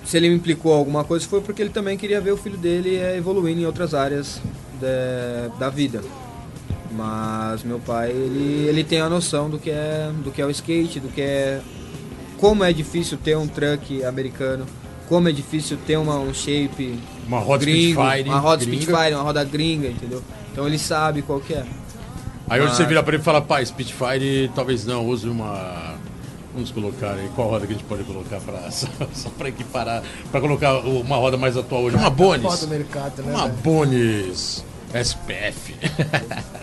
[0.09, 2.95] se ele me implicou alguma coisa foi porque ele também queria ver o filho dele
[2.95, 4.41] eh, evoluindo em outras áreas
[4.81, 6.01] da, da vida.
[6.91, 10.49] Mas meu pai, ele, ele tem a noção do que é do que é o
[10.49, 11.61] skate, do que é
[12.37, 14.65] como é difícil ter um truck americano,
[15.07, 16.97] como é difícil ter uma, um shape
[17.27, 18.81] Uma roda gringo, Spitfire uma roda gringa.
[18.81, 20.23] Spitfire, uma roda gringa, entendeu?
[20.51, 21.63] Então ele sabe qual que é.
[22.49, 25.93] Aí hoje Mas- você vira pra ele e fala, pai, Spitfire talvez não, use uma.
[26.53, 30.03] Vamos colocar aí, qual roda que a gente pode colocar pra, só, só pra equiparar,
[30.31, 31.95] pra colocar uma roda mais atual hoje?
[31.95, 32.09] Uma
[32.57, 33.33] do mercado, né?
[33.33, 33.57] Uma velho?
[33.61, 35.75] Bonis SPF.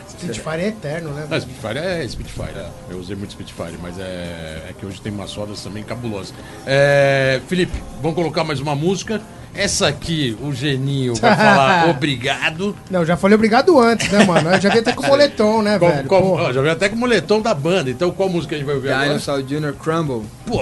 [0.09, 1.27] Streetfire é eterno, né?
[1.31, 1.41] Não?
[1.41, 2.57] Spitfire é Spitfire.
[2.57, 2.71] é.
[2.91, 6.35] Eu usei muito Spitfire, mas é, é que hoje tem umas rodas também cabulosas.
[6.67, 9.21] É, Felipe, vamos colocar mais uma música.
[9.57, 12.77] Essa aqui, o Geninho vai falar obrigado.
[12.91, 14.51] Não, já falei obrigado antes, né, mano?
[14.51, 16.09] Eu já vi até com o moletom, né, Qual- velho?
[16.35, 17.91] ó, já veio até com o moletom da banda.
[17.91, 19.09] Então qual música a gente vai ouvir agora?
[19.09, 19.73] Dinosaur Jr.
[19.83, 20.23] Crumble.
[20.47, 20.61] Pô,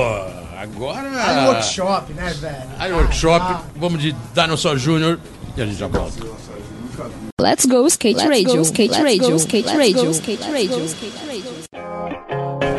[0.59, 1.09] agora.
[1.14, 2.57] Aí workshop, né, velho?
[2.78, 5.18] Aí workshop, Ah, vamos de Dinosaur Jr.
[5.57, 6.12] e a gente já volta.
[7.40, 11.84] Let's go skate radio, skate radio, skate radio, skate radio, skate radio.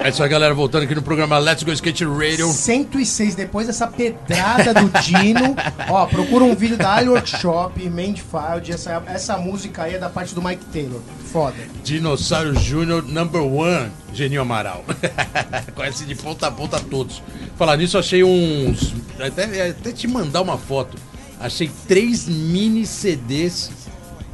[0.05, 0.53] É isso aí, galera.
[0.53, 2.47] Voltando aqui no programa Let's Go Skate Radio.
[2.47, 5.55] 106, depois dessa pedrada do Dino.
[5.89, 8.71] ó, procura um vídeo da Ali Workshop, Manfield.
[8.71, 11.01] Essa, essa música aí é da parte do Mike Taylor.
[11.31, 11.55] Foda.
[11.83, 14.85] Dinossauro Júnior Number One, Geninho Amaral.
[15.73, 17.23] Conhece de ponta a ponta todos.
[17.57, 18.93] Falar nisso, achei uns.
[19.19, 20.95] Até, até te mandar uma foto.
[21.39, 23.71] Achei três mini CDs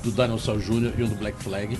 [0.03, 1.79] do Dinossauro Júnior e um do Black Flag.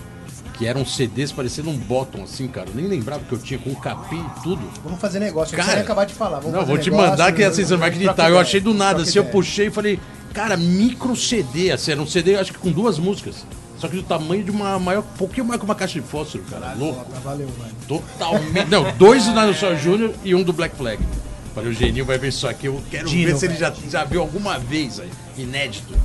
[0.61, 2.69] Que eram CDs parecendo um bottom, assim, cara.
[2.69, 4.61] Eu nem lembrava que eu tinha com capim e tudo.
[4.83, 5.57] Vamos fazer negócio.
[5.57, 6.37] Cara, Você acabar de falar.
[6.37, 8.29] Vamos Não, vou te negócio, mandar que assim, você não vai acreditar.
[8.29, 9.99] Eu achei do nada, assim, eu puxei e falei,
[10.35, 13.43] cara, micro CD, assim, era um CD, acho que com duas músicas.
[13.79, 16.43] Só que do tamanho de uma maior, um pouquinho mais que uma caixa de fósforo,
[16.47, 16.75] cara.
[16.77, 17.05] Louco.
[17.05, 17.75] Foda, Valeu, velho.
[17.87, 18.69] Totalmente.
[18.69, 20.13] Não, dois do Dinosaur Jr.
[20.23, 21.03] e um do Black Flag.
[21.55, 22.67] Falei, o Geninho vai ver isso aqui.
[22.67, 25.09] Eu quero ver se ele já, já viu alguma vez aí.
[25.39, 25.95] Inédito.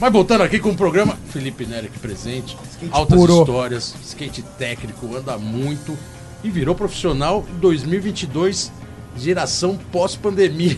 [0.00, 2.56] Mas voltando aqui com o programa, Felipe Nery aqui presente.
[2.72, 3.40] Skate altas puro.
[3.40, 5.96] histórias, skate técnico, anda muito.
[6.42, 8.70] E virou profissional em 2022,
[9.16, 10.76] geração pós-pandemia.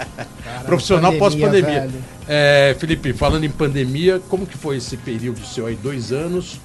[0.64, 1.90] profissional pandemia, pós-pandemia.
[2.28, 5.74] É, Felipe, falando em pandemia, como que foi esse período seu aí?
[5.74, 6.60] Dois anos,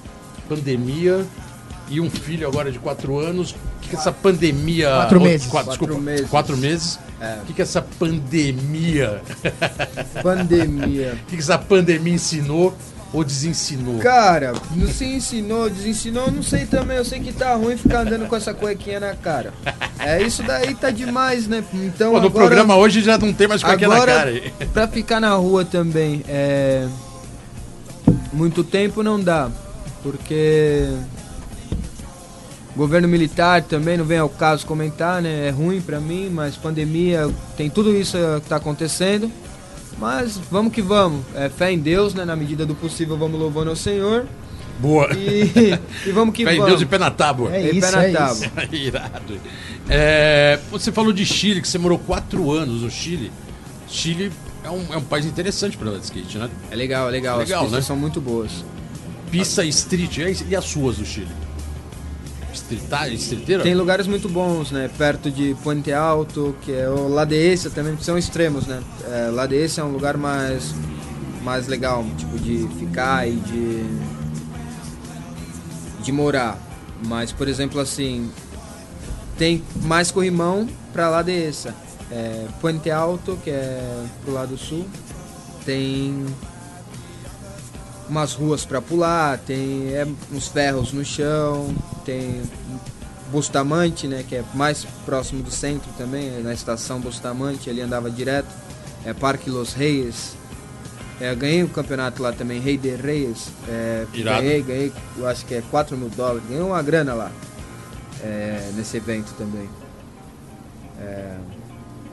[0.48, 1.26] pandemia
[1.90, 3.52] e um filho agora de quatro anos.
[3.52, 4.88] O que, que essa pandemia.
[4.88, 5.46] Quatro oh, meses.
[5.46, 6.30] Quatro, Quatro desculpa, meses.
[6.30, 6.98] Quatro meses.
[7.20, 7.38] É.
[7.42, 9.20] O que, que essa pandemia.
[10.22, 11.18] Pandemia.
[11.22, 12.74] O que, que essa pandemia ensinou
[13.12, 13.98] ou desensinou?
[13.98, 16.96] Cara, não se ensinou, desensinou, eu não sei também.
[16.96, 19.52] Eu sei que tá ruim ficar andando com essa cuequinha na cara.
[19.98, 21.64] É isso daí tá demais, né?
[21.72, 24.30] Então Pô, no agora, programa hoje já não tem mais cuequinha na agora cara.
[24.30, 24.52] aí.
[24.72, 26.86] pra ficar na rua também, é
[28.32, 29.50] muito tempo não dá,
[30.02, 30.88] porque
[32.78, 35.48] governo militar também não vem ao caso comentar, né?
[35.48, 39.30] É ruim pra mim, mas pandemia tem tudo isso que tá acontecendo.
[39.98, 41.22] Mas vamos que vamos.
[41.34, 42.24] É fé em Deus, né?
[42.24, 44.26] Na medida do possível, vamos louvando ao Senhor.
[44.78, 45.08] Boa.
[45.12, 45.76] E,
[46.06, 46.70] e vamos que Fé em vamos.
[46.70, 47.52] Deus e pé na tábua.
[47.52, 48.46] É E isso, pé na é tábua.
[48.46, 48.50] isso.
[48.76, 49.40] Irado.
[49.88, 53.32] É, você falou de Chile, que você morou quatro anos no Chile.
[53.88, 54.30] Chile
[54.62, 56.48] é um, é um país interessante para andar de skate, né?
[56.70, 57.38] É legal, é legal.
[57.38, 57.86] Legal, As pistas né?
[57.88, 58.64] são muito boas.
[59.32, 60.18] Pista street.
[60.48, 61.26] E as suas do Chile?
[62.74, 63.62] Streeteira?
[63.62, 64.90] Tem lugares muito bons, né?
[64.96, 68.82] Perto de Puente Alto, que é o Ladeessa também, são extremos, né?
[69.10, 70.74] É, Ladeessa é um lugar mais,
[71.42, 73.84] mais legal, tipo, de ficar e de,
[76.02, 76.58] de morar.
[77.06, 78.30] Mas, por exemplo, assim,
[79.36, 81.74] tem mais corrimão pra Ladeessa.
[82.10, 84.86] É, Puente Alto, que é pro lado sul,
[85.64, 86.26] tem
[88.08, 91.74] umas ruas pra pular, tem é, uns ferros no chão,
[92.08, 92.40] tem
[93.30, 98.10] Bustamante, né, que é mais próximo do centro também, é na estação Bustamante, ele andava
[98.10, 98.48] direto,
[99.04, 100.34] é Parque Los Reis.
[101.20, 103.48] É, ganhei o campeonato lá também, Rei de Reis.
[103.68, 104.06] É,
[104.40, 107.30] ganhei, ganhei, eu acho que é 4 mil dólares, ganhei uma grana lá
[108.22, 109.68] é, nesse evento também.
[111.00, 111.36] É,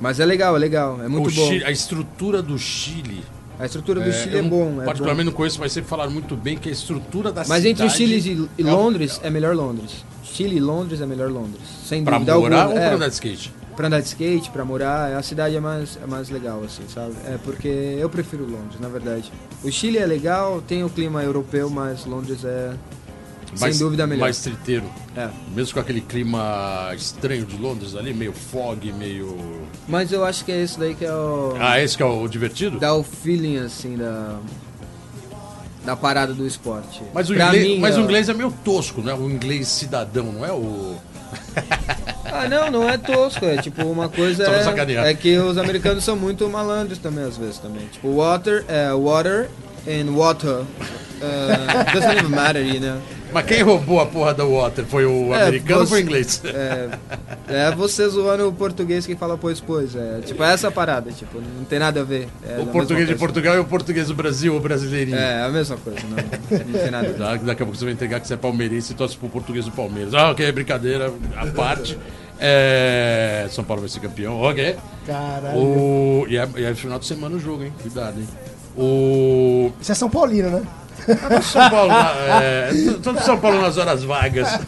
[0.01, 1.47] mas é legal, é legal, é muito O bom.
[1.47, 3.23] Chile- a estrutura do Chile.
[3.59, 5.31] A estrutura do Chile eu é bom, é particularmente bom.
[5.31, 7.69] não conheço, mas sempre falaram muito bem que a estrutura da Mas cidade.
[7.69, 10.03] entre o Chile e, é Londres, é melhor Londres.
[10.23, 11.61] Chile e Londres é melhor Londres.
[11.85, 12.79] Sem Pra dúvida morar alguma.
[12.79, 13.53] ou é, pra andar de skate?
[13.75, 17.13] pra andar de skate, pra morar, a cidade é mais, é mais legal, assim, sabe?
[17.25, 17.67] É porque
[17.99, 19.31] eu prefiro Londres, na verdade.
[19.63, 22.71] O Chile é legal, tem o clima europeu, mas Londres é,
[23.59, 24.21] Mais- sem dúvida, melhor.
[24.21, 24.85] Mais triteiro.
[25.15, 25.29] É.
[25.53, 29.37] Mesmo com aquele clima estranho de Londres ali, meio fog, meio.
[29.87, 31.55] Mas eu acho que é isso daí que é o...
[31.59, 32.79] Ah, esse que é o divertido?
[32.79, 34.37] Dá o feeling, assim, da...
[35.85, 37.03] Da parada do esporte.
[37.13, 39.13] Mas, o Pra inglês, mim, mas o inglês é meio tosco, né?
[39.13, 40.95] O inglês cidadão, não é o.
[42.25, 43.45] Ah, não, não é tosco.
[43.45, 47.59] É tipo, uma coisa é, é que os americanos são muito malandros também, às vezes,
[47.59, 47.85] também.
[47.87, 49.47] Tipo, water, é, water
[49.87, 50.63] and water.
[51.21, 52.99] Uh, doesn't even matter, you know.
[53.35, 54.85] Mas quem roubou a porra da Water?
[54.85, 56.41] Foi o É, americano ou você- foi o inglês?
[56.45, 56.89] É,
[57.49, 59.93] é você zoando o português que fala pois pois.
[59.93, 62.29] É, tipo, é essa parada, tipo, não tem nada a ver.
[62.47, 63.15] É o português de.
[63.15, 65.17] Portugal e o português do Brasil, o brasileirinho.
[65.17, 66.15] É, a mesma coisa, não,
[66.65, 67.17] não tem nada a ver.
[67.19, 69.65] Da- Daqui a pouco você vai entregar que você é palmeirense e torce pro português
[69.65, 70.13] do Palmeiras.
[70.13, 71.97] Ah, ok, brincadeira à parte.
[72.39, 74.75] É, São Paulo vai ser campeão, ok.
[75.05, 75.57] Caralho.
[75.59, 76.25] O...
[76.29, 77.73] E, é, e é final de semana o jogo, hein?
[77.81, 78.27] Cuidado, hein?
[78.77, 79.71] O.
[79.81, 80.63] Você é São Paulino, né?
[81.43, 81.91] São Paulo,
[82.41, 82.71] é,
[83.03, 84.47] todo São Paulo nas horas vagas.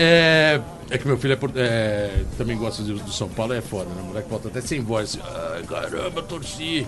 [0.00, 3.86] É, É que meu filho é, é, também gosta do, do São Paulo, é foda,
[3.86, 4.00] né?
[4.00, 5.18] O moleque volta até sem voz.
[5.20, 5.20] Assim,
[5.56, 6.86] Ai, caramba, torci.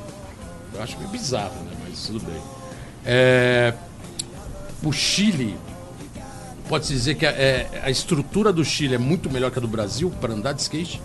[0.73, 1.73] Eu acho meio bizarro, né?
[1.89, 2.41] Mas tudo bem.
[3.05, 3.75] É,
[4.85, 5.57] o Chile,
[6.69, 9.67] pode-se dizer que a, é- a estrutura do Chile é muito melhor que a do
[9.69, 11.03] Brasil para andar de skate?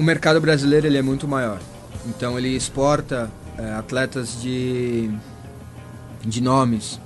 [0.00, 1.60] O mercado brasileiro ele é muito maior.
[2.06, 5.10] Então ele exporta é, atletas de,
[6.24, 6.98] de nomes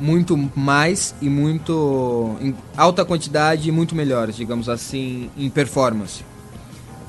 [0.00, 6.24] muito mais e muito em alta quantidade e muito melhores, digamos assim, em performance.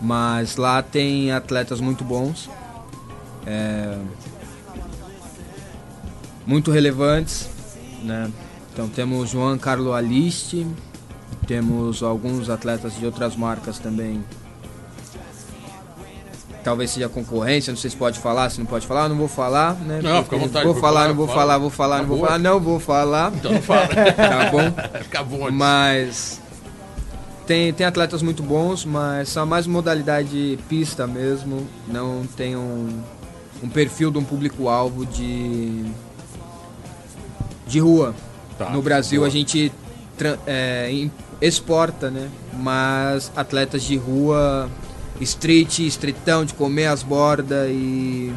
[0.01, 2.49] Mas lá tem atletas muito bons,
[3.45, 3.97] é,
[6.45, 7.47] muito relevantes,
[8.03, 8.29] né?
[8.73, 10.67] Então temos João Carlo Aliste,
[11.47, 14.23] temos alguns atletas de outras marcas também.
[16.63, 19.73] Talvez seja concorrência, não sei se pode falar, se não pode falar, não vou falar,
[19.75, 20.01] né?
[20.03, 21.39] Não, fica à vontade, Vou falar, não vou fala.
[21.39, 23.33] falar, vou falar, não vou falar, não vou falar.
[23.33, 23.87] Então não fala.
[24.17, 24.73] Tá bom?
[25.03, 25.49] Fica bom.
[25.49, 26.41] Mas
[27.45, 31.65] tem, tem atletas muito bons, mas são mais modalidade pista mesmo.
[31.87, 33.01] Não tem um,
[33.63, 35.85] um perfil de um público-alvo de,
[37.65, 38.13] de rua.
[38.57, 39.27] Tá, no Brasil boa.
[39.29, 39.71] a gente
[40.45, 41.07] é,
[41.41, 42.29] exporta, né?
[42.53, 44.69] Mas atletas de rua,
[45.21, 48.33] street, streetão, de comer as bordas e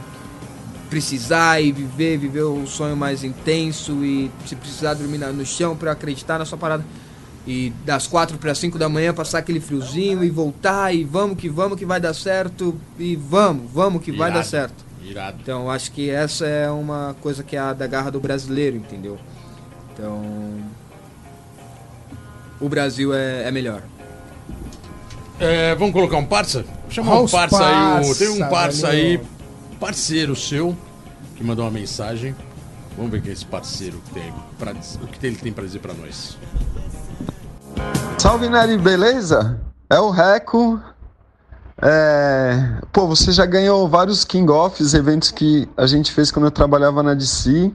[0.88, 5.92] precisar e viver, viver o sonho mais intenso e se precisar dormir no chão para
[5.92, 6.84] acreditar na sua parada.
[7.46, 11.48] E das quatro para cinco da manhã passar aquele friozinho e voltar e vamos que
[11.48, 14.48] vamos que vai dar certo e vamos, vamos que vai dar Irado.
[14.48, 14.84] certo.
[15.03, 15.38] Irado.
[15.42, 19.18] Então acho que essa é uma coisa que é a da garra do brasileiro, entendeu?
[19.92, 20.22] Então
[22.61, 23.82] o Brasil é, é melhor.
[25.38, 26.64] É, vamos colocar um parça?
[26.90, 27.72] Chama Olha um os parça aí.
[27.72, 29.20] o- parça, tem um parça aí,
[29.78, 30.76] parceiro seu,
[31.36, 32.34] que mandou uma mensagem.
[32.96, 35.64] Vamos ver quem é esse parceiro que tem pra, dizer- o que ele tem pra
[35.64, 36.36] dizer pra nós.
[38.18, 39.58] Salve Nery, beleza?
[39.88, 40.78] É o Reco.
[41.82, 42.74] É...
[42.92, 47.02] Pô, você já ganhou vários King Offs, eventos que a gente fez quando eu trabalhava
[47.02, 47.72] na DC.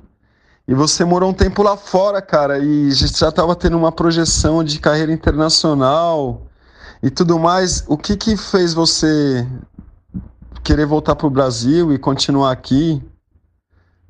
[0.68, 3.92] E você morou um tempo lá fora, cara, e a gente já tava tendo uma
[3.92, 6.48] projeção de carreira internacional
[7.04, 7.84] e tudo mais.
[7.88, 9.46] O que que fez você
[10.64, 13.00] querer voltar pro Brasil e continuar aqui?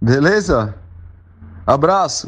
[0.01, 0.75] Beleza?
[1.67, 2.27] Abraço.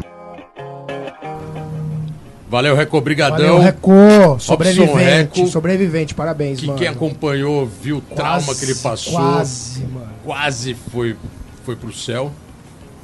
[2.50, 3.38] Valeu, Reco, brigadão.
[3.38, 4.40] Valeu, Reco.
[4.40, 5.40] Sobrevivente.
[5.40, 5.48] Reco.
[5.48, 6.80] Sobrevivente, parabéns, que mano.
[6.80, 9.14] quem acompanhou viu o trauma que ele passou.
[9.14, 10.10] Quase, mano.
[10.26, 11.16] quase foi,
[11.64, 12.32] foi pro céu,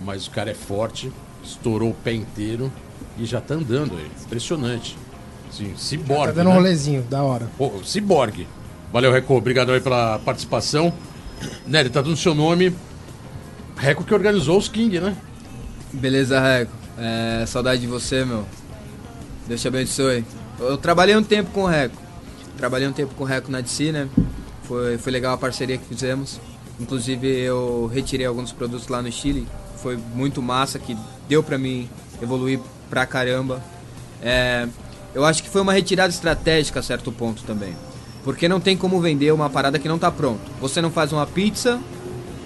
[0.03, 1.11] mas o cara é forte,
[1.43, 2.71] estourou o pé inteiro
[3.17, 4.09] e já tá andando aí.
[4.25, 4.97] Impressionante.
[5.51, 6.33] Sim, Tá ciborgue.
[6.33, 6.57] dando um né?
[6.57, 7.47] rolezinho, da hora.
[7.57, 8.47] Pô, ciborgue.
[8.91, 9.35] Valeu, Reco.
[9.35, 10.91] Obrigado aí pela participação.
[11.67, 12.75] Nery, tá dando seu nome.
[13.77, 15.15] Reco que organizou os King, né?
[15.91, 16.71] Beleza, Reco.
[16.97, 18.45] É, saudade de você, meu.
[19.47, 20.23] Deus te abençoe.
[20.59, 21.97] Eu trabalhei um tempo com o Reco.
[22.57, 24.07] Trabalhei um tempo com o Reco na DC, né?
[24.63, 26.39] Foi, foi legal a parceria que fizemos.
[26.79, 29.47] Inclusive eu retirei alguns produtos lá no Chile.
[29.83, 31.89] Foi muito massa, que deu pra mim
[32.21, 32.59] evoluir
[32.89, 33.61] pra caramba.
[34.21, 34.65] É,
[35.13, 37.75] eu acho que foi uma retirada estratégica a certo ponto também.
[38.23, 40.39] Porque não tem como vender uma parada que não tá pronto.
[40.61, 41.81] Você não faz uma pizza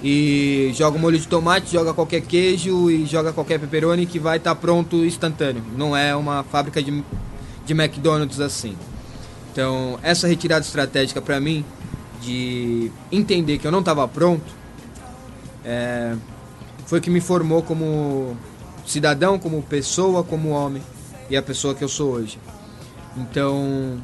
[0.04, 4.38] e joga um molho de tomate, joga qualquer queijo e joga qualquer pepperoni que vai
[4.38, 5.64] estar pronto instantâneo.
[5.78, 7.04] Não é uma fábrica de,
[7.64, 8.76] de McDonald's assim.
[9.52, 11.64] Então, essa retirada estratégica pra mim,
[12.20, 14.46] de entender que eu não estava pronto,
[15.64, 16.16] é,
[16.88, 18.36] foi que me formou como
[18.86, 20.82] cidadão, como pessoa, como homem
[21.30, 22.40] e a pessoa que eu sou hoje.
[23.16, 24.02] Então,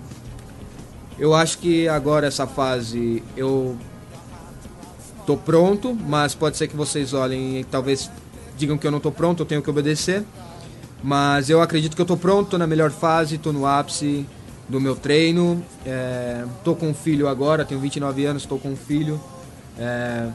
[1.18, 3.78] eu acho que agora essa fase eu
[5.26, 8.12] tô pronto, mas pode ser que vocês olhem e talvez
[8.58, 10.24] digam que eu não tô pronto, eu tenho que obedecer.
[11.02, 14.26] Mas eu acredito que eu tô pronto, tô na melhor fase, tô no ápice
[14.68, 15.64] do meu treino.
[15.86, 19.20] É, tô com um filho agora, tenho 29 anos, tô com um filho.
[19.78, 20.28] É,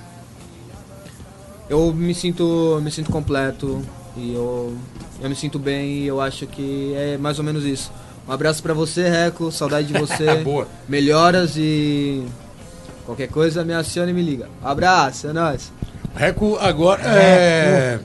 [1.68, 3.82] eu me sinto, me sinto completo
[4.16, 4.76] e eu,
[5.20, 7.92] eu me sinto bem e eu acho que é mais ou menos isso.
[8.26, 10.36] Um abraço pra você, Reco, saudade de você.
[10.44, 10.68] Boa.
[10.88, 12.24] Melhoras e
[13.06, 14.48] qualquer coisa me aciona e me liga.
[14.62, 15.72] Abraço, é nóis.
[16.14, 18.00] Reco agora é.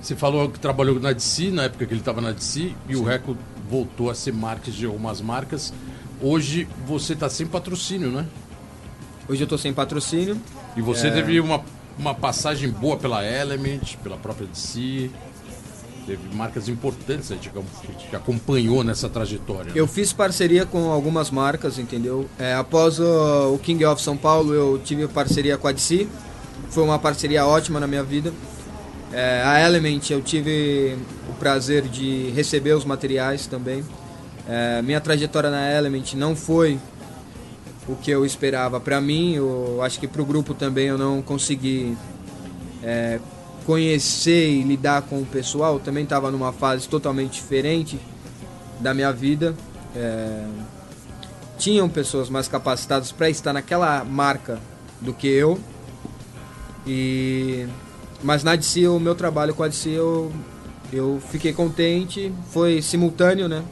[0.00, 3.02] Você falou que trabalhou na DC, na época que ele estava na DC, e o
[3.02, 3.36] Reco
[3.68, 5.72] voltou a ser marketing de algumas marcas.
[6.20, 8.24] Hoje você está sem patrocínio, né?
[9.28, 10.40] Hoje eu tô sem patrocínio.
[10.76, 11.10] E você É.
[11.10, 11.60] teve uma,
[11.98, 15.10] uma passagem boa pela Element, pela própria DC.
[16.06, 17.50] Teve marcas importantes né, que
[18.08, 19.72] que acompanhou nessa trajetória.
[19.72, 19.72] né?
[19.74, 22.28] Eu fiz parceria com algumas marcas, entendeu?
[22.38, 26.06] É, após o, o King of São Paulo, eu tive parceria com a DC.
[26.70, 28.32] Foi uma parceria ótima na minha vida.
[29.12, 30.96] É, a Element, eu tive
[31.28, 33.84] o prazer de receber os materiais também.
[34.48, 36.78] É, minha trajetória na Element não foi
[37.88, 39.34] o que eu esperava para mim.
[39.34, 41.96] Eu acho que para o grupo também eu não consegui
[42.82, 43.20] é,
[43.64, 45.74] conhecer e lidar com o pessoal.
[45.74, 47.98] Eu também estava numa fase totalmente diferente
[48.80, 49.54] da minha vida.
[49.94, 50.46] É,
[51.58, 54.58] tinham pessoas mais capacitadas para estar naquela marca
[55.00, 55.58] do que eu.
[56.86, 57.66] E
[58.22, 60.32] mas na DC o meu trabalho com a DC eu
[60.92, 63.62] eu fiquei contente, foi simultâneo, né?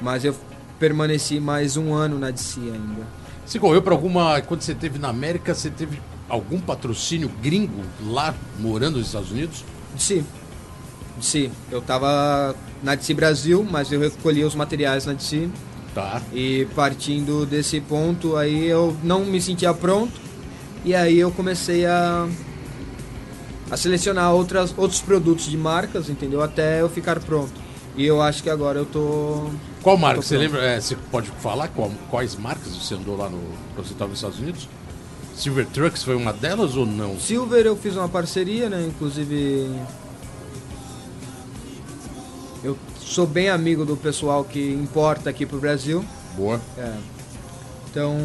[0.00, 0.34] Mas eu
[0.78, 3.06] permaneci mais um ano na DC ainda.
[3.44, 4.40] Você correu para alguma.
[4.42, 9.64] Quando você teve na América, você teve algum patrocínio gringo lá morando nos Estados Unidos?
[9.94, 10.22] DC.
[11.16, 11.50] DC.
[11.70, 15.48] Eu tava na DC Brasil, mas eu recolhi os materiais na DC.
[15.94, 16.20] Tá.
[16.32, 20.20] E partindo desse ponto aí eu não me sentia pronto.
[20.84, 22.28] E aí eu comecei a
[23.70, 26.42] a selecionar outras, outros produtos de marcas, entendeu?
[26.42, 27.52] Até eu ficar pronto.
[27.96, 29.50] E eu acho que agora eu tô.
[29.88, 30.20] Qual marca?
[30.20, 30.60] Você lembra?
[30.62, 33.38] É, você pode falar qual, quais marcas você andou lá no.
[33.74, 34.68] Quando você estava nos Estados Unidos?
[35.34, 37.18] Silver Trucks foi uma delas ou não?
[37.18, 38.84] Silver eu fiz uma parceria, né?
[38.86, 39.66] Inclusive.
[42.62, 46.04] Eu sou bem amigo do pessoal que importa aqui pro Brasil.
[46.36, 46.60] Boa.
[46.76, 46.92] É.
[47.90, 48.18] Então.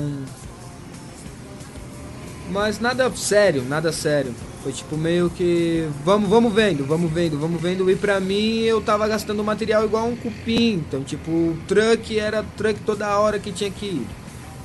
[2.51, 4.36] Mas nada sério, nada sério.
[4.64, 5.89] Foi tipo meio que.
[6.05, 7.91] Vamos, vamos vendo, vamos vendo, vamos vendo.
[7.91, 10.76] E pra mim eu tava gastando material igual um cupim.
[10.76, 14.07] Então, tipo, o truck era truck toda hora que tinha que ir.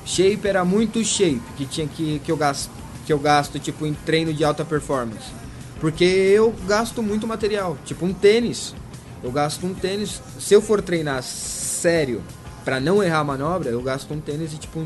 [0.05, 2.71] Shape era muito shape que tinha que, que eu gasto.
[3.05, 5.33] Que eu gasto, tipo, em treino de alta performance.
[5.81, 7.77] Porque eu gasto muito material.
[7.83, 8.73] Tipo um tênis.
[9.21, 10.21] Eu gasto um tênis.
[10.39, 12.23] Se eu for treinar sério
[12.63, 14.79] para não errar a manobra, eu gasto um tênis e tipo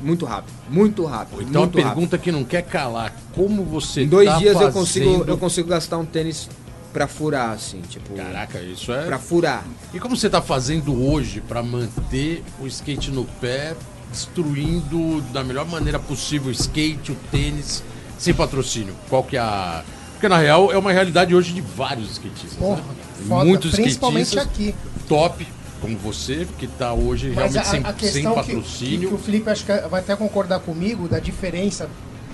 [0.00, 1.42] muito rápido, muito rápido.
[1.42, 2.20] Então muito a pergunta rápido.
[2.20, 4.68] que não quer calar, como você Em dois tá dias fazendo...
[4.68, 6.48] eu consigo eu consigo gastar um tênis
[6.92, 8.14] para furar assim, tipo.
[8.14, 9.64] Caraca, isso é para furar.
[9.92, 13.76] E como você tá fazendo hoje para manter o skate no pé,
[14.10, 17.82] destruindo da melhor maneira possível o skate, o tênis,
[18.18, 18.94] sem patrocínio?
[19.08, 19.84] Qual que é a
[20.18, 22.54] porque na real é uma realidade hoje de vários skatistas.
[22.58, 22.84] Porra, né?
[23.28, 24.74] foda, Muitos principalmente skatistas aqui.
[25.08, 25.46] top,
[25.80, 29.08] como você, que está hoje Mas realmente a, sem, a sem questão que, que, patrocínio.
[29.08, 31.88] que o Felipe acho que vai até concordar comigo da diferença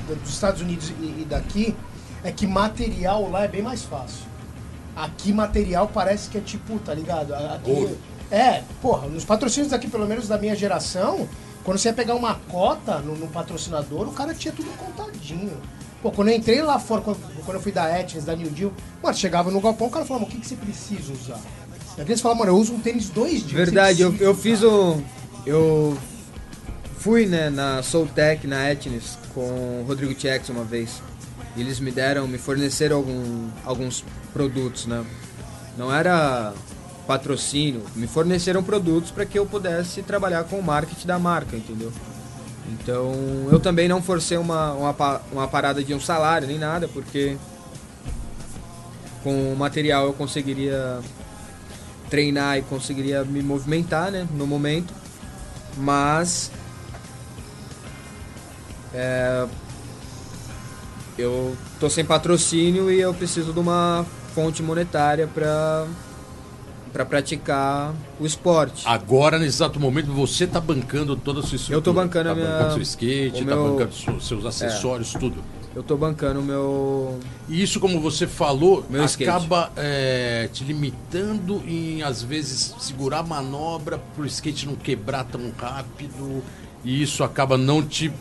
[0.08, 1.74] dos Estados Unidos e, e daqui
[2.22, 4.24] é que material lá é bem mais fácil.
[4.96, 7.34] Aqui material parece que é tipo, tá ligado?
[7.34, 7.98] Aqui, Ouro.
[8.30, 11.28] é, porra, nos patrocínios daqui, pelo menos da minha geração,
[11.64, 15.60] quando você ia pegar uma cota no, no patrocinador, o cara tinha tudo contadinho.
[16.02, 18.72] Pô, quando eu entrei lá fora, quando, quando eu fui da Etnis, da New Deal,
[19.02, 21.40] mano, chegava no galpão, o cara falava, o que, que você precisa usar?
[21.96, 23.52] E aqui eles falam, mano, eu uso um tênis dois dias.
[23.52, 25.00] Verdade, eu, eu fiz o.
[25.46, 25.96] Eu
[26.98, 31.02] fui né, na Soultech, na Etnis, com o Rodrigo Chex uma vez.
[31.56, 35.04] E eles me deram, me forneceram algum, alguns produtos, né?
[35.78, 36.52] Não era
[37.06, 41.92] patrocínio, me forneceram produtos para que eu pudesse trabalhar com o marketing da marca, entendeu?
[42.72, 43.12] Então
[43.52, 47.36] eu também não forcei uma, uma, uma parada de um salário nem nada, porque
[49.22, 51.00] com o material eu conseguiria
[52.10, 54.92] treinar e conseguiria me movimentar, né, no momento.
[55.76, 56.50] Mas
[58.92, 59.46] é,
[61.18, 65.86] eu tô sem patrocínio e eu preciso de uma fonte monetária para
[66.92, 68.84] para praticar o esporte.
[68.86, 71.76] Agora, nesse exato momento, você está bancando toda a sua estrutura.
[71.76, 73.70] Eu tô bancando tá a minha- bancando seu skate, está meu- É.
[73.70, 75.42] bancando seus- seus acessórios, tudo.
[75.74, 77.18] Eu tô bancando o meu
[77.48, 83.22] E isso, como você falou, Meu acaba é, te limitando em, às vezes, segurar a
[83.22, 86.42] manobra para o skate não quebrar tão rápido.
[86.84, 88.12] E isso acaba não te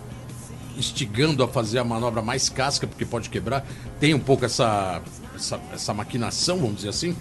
[0.75, 3.63] instigando a fazer a manobra mais casca, porque pode quebrar.
[3.99, 5.01] Tem um pouco essa,
[5.35, 7.15] essa, essa maquinação, vamos dizer assim.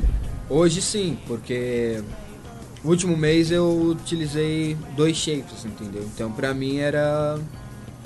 [0.48, 2.02] Hoje sim, porque
[2.82, 6.08] no último mês eu utilizei dois shapes, entendeu?
[6.14, 7.38] Então pra mim era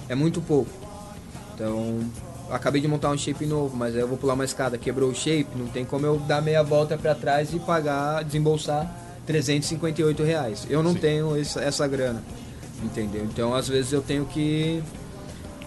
[0.09, 0.86] é muito pouco.
[1.57, 2.01] Então
[2.51, 5.15] acabei de montar um shape novo, mas aí eu vou pular uma escada, quebrou o
[5.15, 8.95] shape, não tem como eu dar meia volta pra trás e pagar, desembolsar
[9.27, 10.67] 358 reais.
[10.71, 10.99] Eu não Sim.
[10.99, 12.23] tenho essa, essa grana,
[12.85, 13.25] entendeu?
[13.25, 14.83] Então às vezes eu tenho que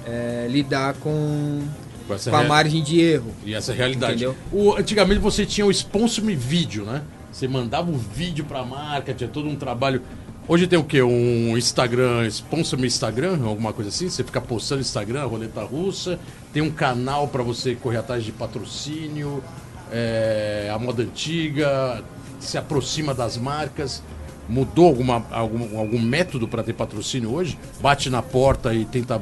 [0.05, 1.61] é, lidar com,
[2.07, 3.33] Com com a margem de erro.
[3.43, 4.13] E essa realidade.
[4.13, 4.35] Entendeu?
[4.51, 7.01] O, antigamente você tinha o sponsor me vídeo, né?
[7.31, 10.01] Você mandava um vídeo pra marca, tinha todo um trabalho.
[10.49, 11.03] Hoje tem o quê?
[11.03, 14.09] Um Instagram, sponsor me Instagram, alguma coisa assim?
[14.09, 16.19] Você fica postando Instagram, roleta russa.
[16.51, 19.43] Tem um canal pra você correr atrás de patrocínio,
[19.91, 22.03] é, a moda antiga,
[22.39, 24.01] se aproxima das marcas.
[24.49, 27.55] Mudou alguma, algum, algum método para ter patrocínio hoje?
[27.79, 29.21] Bate na porta e tenta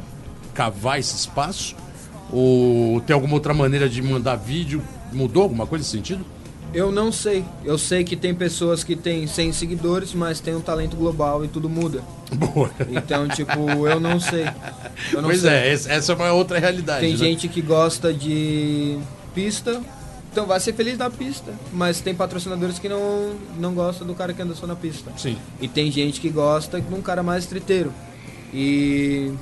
[0.54, 1.76] cavar esse espaço?
[2.32, 4.82] Ou tem alguma outra maneira de mandar vídeo?
[5.12, 6.26] Mudou alguma coisa nesse sentido?
[6.78, 7.44] Eu não sei.
[7.66, 11.48] Eu sei que tem pessoas que têm 100 seguidores, mas tem um talento global e
[11.48, 12.04] tudo muda.
[12.32, 12.70] Boa.
[12.92, 14.46] Então, tipo, eu não sei.
[15.12, 15.50] Eu não Pois sei.
[15.50, 17.00] é, essa é uma outra realidade.
[17.00, 17.18] Tem né?
[17.18, 19.00] gente que gosta de
[19.34, 19.82] pista,
[20.32, 21.52] então vai ser feliz na pista.
[21.74, 25.12] Mas tem patrocinadores que não, não gostam do cara que anda só na pista.
[25.18, 25.36] Sim.
[25.60, 27.92] E tem gente que gosta de um cara mais estriteiro.
[28.54, 29.34] E.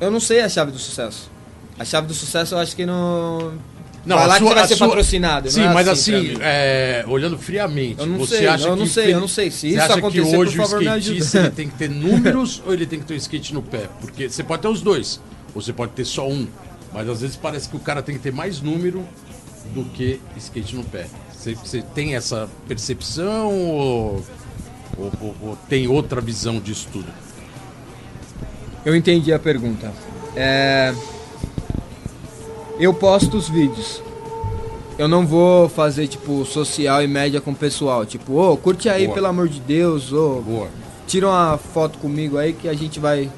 [0.00, 1.30] Eu não sei a chave do sucesso.
[1.78, 3.75] A chave do sucesso eu acho que não.
[4.06, 5.50] Não, Falar a que sua- você vai a ser sua- patrocinado.
[5.50, 8.72] Sim, não é mas assim, assim, é, olhando friamente, Eu não você sei, acha eu
[8.74, 9.50] que não sei, eu não sei.
[9.50, 12.72] Se isso acontecer, que hoje por favor, o skatista ele tem que ter números ou
[12.72, 13.88] ele tem que ter um skate no pé?
[14.00, 15.20] Porque você pode ter os dois,
[15.52, 16.46] ou você pode ter só um.
[16.94, 19.04] Mas às vezes parece que o cara tem que ter mais número
[19.74, 21.06] do que skate no pé.
[21.36, 24.24] Você, você tem essa percepção ou,
[24.96, 27.08] ou- ou- ou tem outra visão disso tudo?
[28.84, 29.92] Eu entendi a pergunta.
[30.36, 30.94] É...
[32.78, 34.02] Eu posto os vídeos.
[34.98, 38.04] Eu não vou fazer, tipo, social e média com o pessoal.
[38.04, 39.14] Tipo, ô, curte aí, Boa.
[39.14, 40.68] pelo amor de Deus, ô, Boa.
[41.06, 43.30] tira uma foto comigo aí que a gente vai.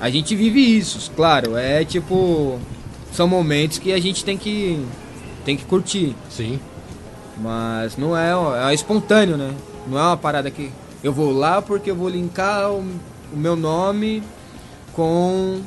[0.00, 1.56] A gente vive isso, claro.
[1.56, 2.58] É tipo.
[3.12, 4.84] São momentos que a gente tem que.
[5.44, 6.16] Tem que curtir.
[6.30, 6.58] Sim.
[7.36, 8.32] Mas não é,
[8.70, 9.52] é espontâneo, né?
[9.86, 10.70] Não é uma parada que
[11.02, 12.78] eu vou lá porque eu vou linkar o,
[13.32, 14.22] o meu nome
[14.92, 15.60] com.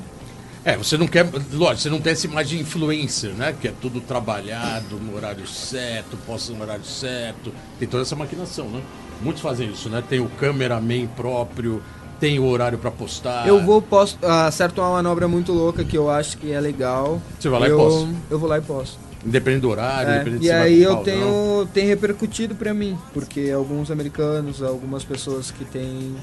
[0.67, 3.55] É, você não quer, lógico, você não tem essa imagem de influencer, né?
[3.57, 7.53] Que é tudo trabalhado no horário certo, posta no horário certo.
[7.79, 8.81] Tem toda essa maquinação, né?
[9.21, 10.03] Muitos fazem isso, né?
[10.09, 11.81] Tem o cameraman próprio,
[12.19, 13.47] tem o horário pra postar.
[13.47, 17.21] Eu vou, posto, acerto uma manobra muito louca que eu acho que é legal.
[17.39, 18.09] Você vai lá e eu, posta.
[18.29, 18.99] Eu vou lá e posto.
[19.25, 21.59] Independente do horário, É, independente e aí eu tenho.
[21.59, 21.65] não.
[21.67, 26.13] Tem repercutido pra mim, porque alguns americanos, algumas pessoas que têm.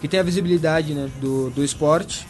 [0.00, 2.26] que têm a visibilidade né, do, do esporte,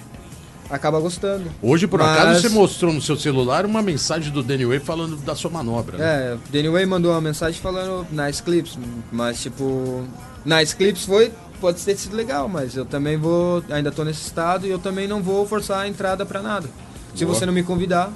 [0.73, 1.45] acaba gostando.
[1.61, 5.17] Hoje, por Mas- acaso, você mostrou no seu celular uma mensagem do Danny Way falando
[5.17, 5.99] da sua manobra.
[5.99, 6.05] né?
[6.33, 8.79] É, o Danny Way mandou uma mensagem falando nice clips,
[9.13, 10.03] mas tipo,
[10.45, 14.67] nice clips foi, pode ter sido legal, mas eu também vou, ainda tô nesse estado
[14.67, 16.69] e eu também não vou forçar a entrada pra nada.
[17.15, 17.37] Se Boa.
[17.39, 18.11] você não me convidar,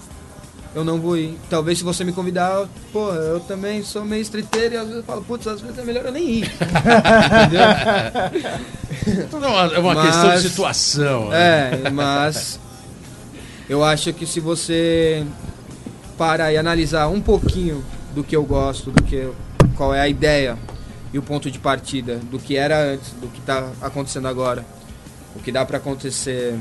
[0.77, 1.39] eu não vou ir.
[1.49, 5.03] Talvez se você me convidar, pô, eu também sou meio streeteiro e às vezes eu
[5.05, 6.53] falo, putz, às vezes é melhor eu nem ir.
[9.07, 11.29] Então, é uma, é uma Mas- questão de situação.
[11.29, 11.81] né?
[11.85, 12.59] É, mas
[13.69, 15.25] eu acho que se você
[16.19, 19.31] parar e analisar um pouquinho do que eu gosto, do que
[19.77, 20.59] qual é a ideia
[21.13, 24.65] e o ponto de partida do que era antes, do que está acontecendo agora,
[25.35, 26.55] o que dá para acontecer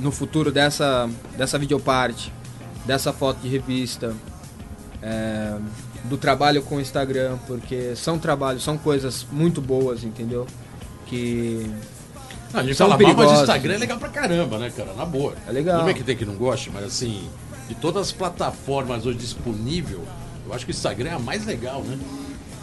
[0.00, 2.32] no futuro dessa dessa videoparte,
[2.84, 4.14] dessa foto de revista,
[5.02, 5.54] é,
[6.04, 10.46] do trabalho com o Instagram, porque são trabalhos, são coisas muito boas, entendeu?
[11.06, 11.70] Que
[12.52, 13.40] Não, a gente São fala mal, mas o perigosos.
[13.42, 14.92] Instagram é legal pra caramba, né, cara?
[14.94, 15.34] Na boa.
[15.46, 15.76] É legal.
[15.78, 17.28] Tudo bem que tem que não goste, mas assim,
[17.68, 20.02] de todas as plataformas hoje disponível,
[20.46, 21.98] eu acho que o Instagram é a mais legal, né?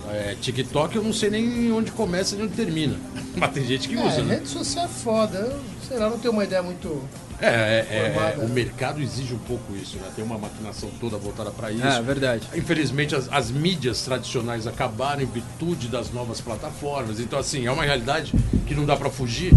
[0.09, 2.95] É, TikTok eu não sei nem onde começa nem onde termina.
[3.37, 4.35] Mas tem gente que usa, É, né?
[4.35, 5.37] rede social é foda.
[5.37, 7.01] Eu, sei lá, não tenho uma ideia muito.
[7.41, 8.45] É, é, é, Formada.
[8.45, 10.09] o mercado exige um pouco isso, né?
[10.15, 11.83] Tem uma maquinação toda voltada para isso.
[11.83, 12.47] é verdade.
[12.55, 17.19] Infelizmente, as, as mídias tradicionais acabaram em virtude das novas plataformas.
[17.19, 18.33] Então, assim, é uma realidade
[18.67, 19.53] que não dá para fugir.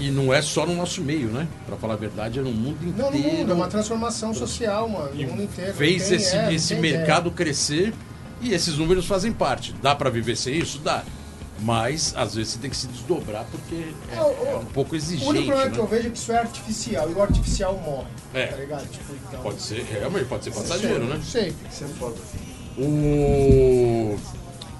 [0.00, 1.48] E não é só no nosso meio, né?
[1.66, 2.96] Para falar a verdade, é no mundo inteiro.
[2.96, 5.12] Não, no mundo, é uma transformação social, mano.
[5.12, 5.74] No mundo inteiro.
[5.74, 7.92] fez tem- esse, é, esse mercado crescer
[8.40, 9.74] e esses números fazem parte.
[9.82, 10.78] Dá para viver sem isso?
[10.78, 11.02] Dá.
[11.60, 13.74] Mas, às vezes, você tem que se desdobrar porque
[14.12, 15.26] é, É, é um pouco exigente.
[15.26, 15.74] O único problema né?
[15.74, 18.06] que eu vejo é que isso é artificial e o artificial morre.
[18.34, 18.46] É.
[18.46, 18.88] Tá ligado?
[18.90, 19.40] Tipo, então.
[19.40, 21.14] Pode ser, realmente, pode ser passageiro, né?
[21.16, 21.52] Não sei.
[21.70, 22.16] Isso é foda.
[22.78, 24.16] O...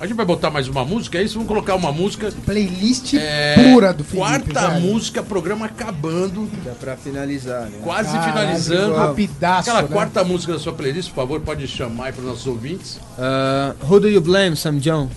[0.00, 1.34] A gente vai botar mais uma música, é isso?
[1.34, 2.30] Vamos colocar uma música.
[2.46, 4.24] Playlist É, pura do Felipe.
[4.24, 4.80] Quarta velho.
[4.80, 7.80] música, programa acabando, Dá pra finalizar, né?
[7.82, 8.94] quase Caralho, finalizando.
[8.94, 9.88] Rapidaço, Aquela né?
[9.92, 13.00] quarta música da sua playlist, por favor, pode chamar aí para os nossos ouvintes.
[13.18, 15.08] Uh, who do you blame, Sam John?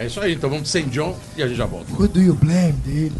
[0.00, 1.92] É isso aí, então vamos sem John e a gente já volta.
[1.92, 3.12] Who do you blame dele?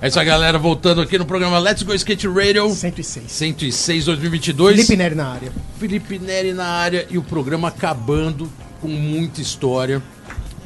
[0.00, 3.30] É isso aí, galera, voltando aqui no programa Let's Go Skate Radio 106.
[3.30, 4.76] 106 2022.
[4.76, 5.52] Felipe Neri na área.
[5.78, 10.02] Felipe Neri na área e o programa acabando com muita história.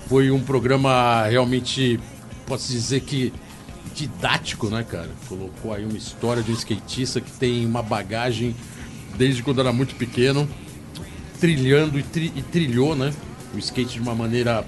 [0.09, 1.99] Foi um programa realmente,
[2.47, 3.33] posso dizer que
[3.95, 5.11] didático, né, cara?
[5.29, 8.55] Colocou aí uma história de um skatista que tem uma bagagem
[9.17, 10.49] desde quando era muito pequeno,
[11.41, 13.13] trilhando e, tri- e trilhou, né?
[13.55, 14.65] O skate de uma maneira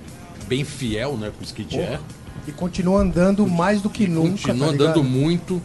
[0.46, 1.32] bem fiel, né?
[1.36, 1.98] Que o skate é.
[2.46, 4.48] E continua andando mais do que nunca.
[4.48, 5.60] Continua tá andando muito.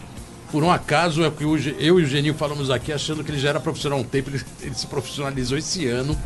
[0.51, 3.39] Por um acaso, é que hoje eu e o Geninho falamos aqui achando que ele
[3.39, 6.17] já era profissional há um tempo, ele, ele se profissionalizou esse ano.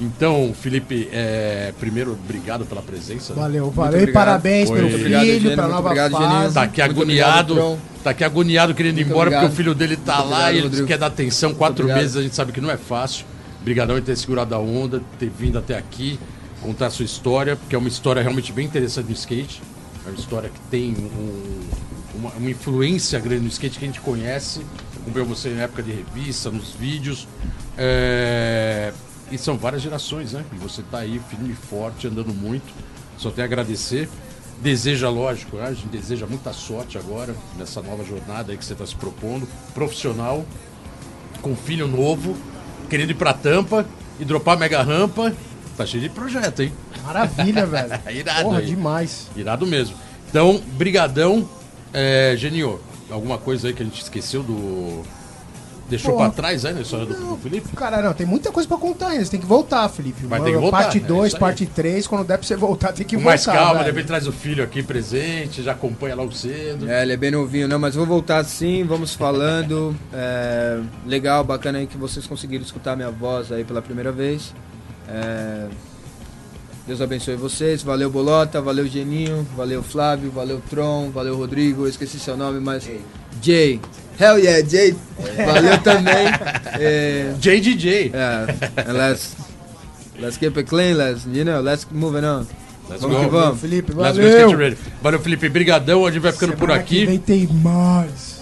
[0.00, 3.34] Então, Felipe, é, primeiro, obrigado pela presença.
[3.34, 4.00] Valeu, valeu.
[4.02, 4.78] E parabéns Foi.
[4.80, 6.24] pelo obrigado, filho, pela nova obrigado, fase.
[6.32, 6.52] Geninho.
[6.52, 9.42] Tá aqui Muito agoniado, obrigado, tá aqui agoniado querendo ir Muito embora obrigado.
[9.42, 10.86] porque o filho dele tá Muito lá obrigado, e ele Rodrigo.
[10.86, 11.52] quer dar atenção.
[11.54, 13.26] Quatro meses a gente sabe que não é fácil.
[13.60, 16.18] Obrigadão em ter segurado a onda, ter vindo até aqui,
[16.62, 19.60] contar a sua história, porque é uma história realmente bem interessante do skate.
[20.06, 21.60] É uma história que tem um-
[22.18, 24.62] uma, uma influência grande no skate que a gente conhece.
[25.02, 27.28] Acompanhou você na época de revista, nos vídeos.
[27.76, 28.92] É,
[29.30, 30.44] E são várias gerações, né?
[30.52, 32.72] E você tá aí firme e forte, andando muito.
[33.16, 34.08] Só tenho a agradecer.
[34.60, 35.68] Deseja, lógico, né?
[35.68, 39.48] a gente deseja muita sorte agora nessa nova jornada aí que você está se propondo.
[39.72, 40.44] Profissional,
[41.40, 42.36] com filho novo,
[42.88, 43.86] querendo ir pra tampa
[44.18, 45.32] e dropar mega rampa.
[45.76, 46.72] Tá cheio de projeto, hein?
[47.04, 48.00] Maravilha, velho.
[48.10, 48.66] Irado Porra, aí.
[48.66, 49.28] demais.
[49.34, 49.96] Irado mesmo.
[50.28, 51.48] Então, brigadão.
[51.92, 52.80] É, Genio,
[53.10, 55.02] alguma coisa aí que a gente esqueceu do...
[55.90, 56.26] Deixou Porra.
[56.30, 57.68] pra trás aí na história do, do Felipe?
[57.76, 59.24] Cara, não, tem muita coisa pra contar ainda.
[59.24, 60.24] Você tem que voltar, Felipe.
[60.24, 61.40] Vai ter que voltar, Parte é 2, isso aí.
[61.40, 62.06] parte 3.
[62.06, 63.30] Quando der pra você voltar, tem que Com voltar.
[63.30, 63.84] mais calma, velho.
[63.84, 66.88] de repente traz o filho aqui presente, já acompanha logo cedo.
[66.88, 69.94] É, ele é bem novinho, não, mas vou voltar sim, vamos falando.
[70.12, 74.54] É, legal, bacana aí que vocês conseguiram escutar minha voz aí pela primeira vez.
[75.08, 75.66] É,
[76.86, 82.18] Deus abençoe vocês, valeu Bolota, valeu Geninho, valeu Flávio, valeu Tron, valeu Rodrigo, eu esqueci
[82.18, 82.88] seu nome, mas.
[83.42, 83.80] Jay.
[84.20, 84.94] Hell yeah, Jay!
[85.46, 86.26] Valeu também.
[86.82, 88.12] É, JDJ.
[88.14, 89.36] é, and let's,
[90.18, 92.46] let's keep it clean, let's, you know, let's moving on.
[92.88, 93.24] Let's Vamos go.
[93.24, 93.60] que vamos.
[93.60, 94.38] Felipe, Let's go valeu.
[94.48, 94.78] Skate Radio.
[95.02, 95.48] Valeu, Felipe.
[95.48, 96.06] Brigadão.
[96.06, 97.06] A gente vai ficando por Semana que aqui.
[97.06, 98.40] vem tem mais.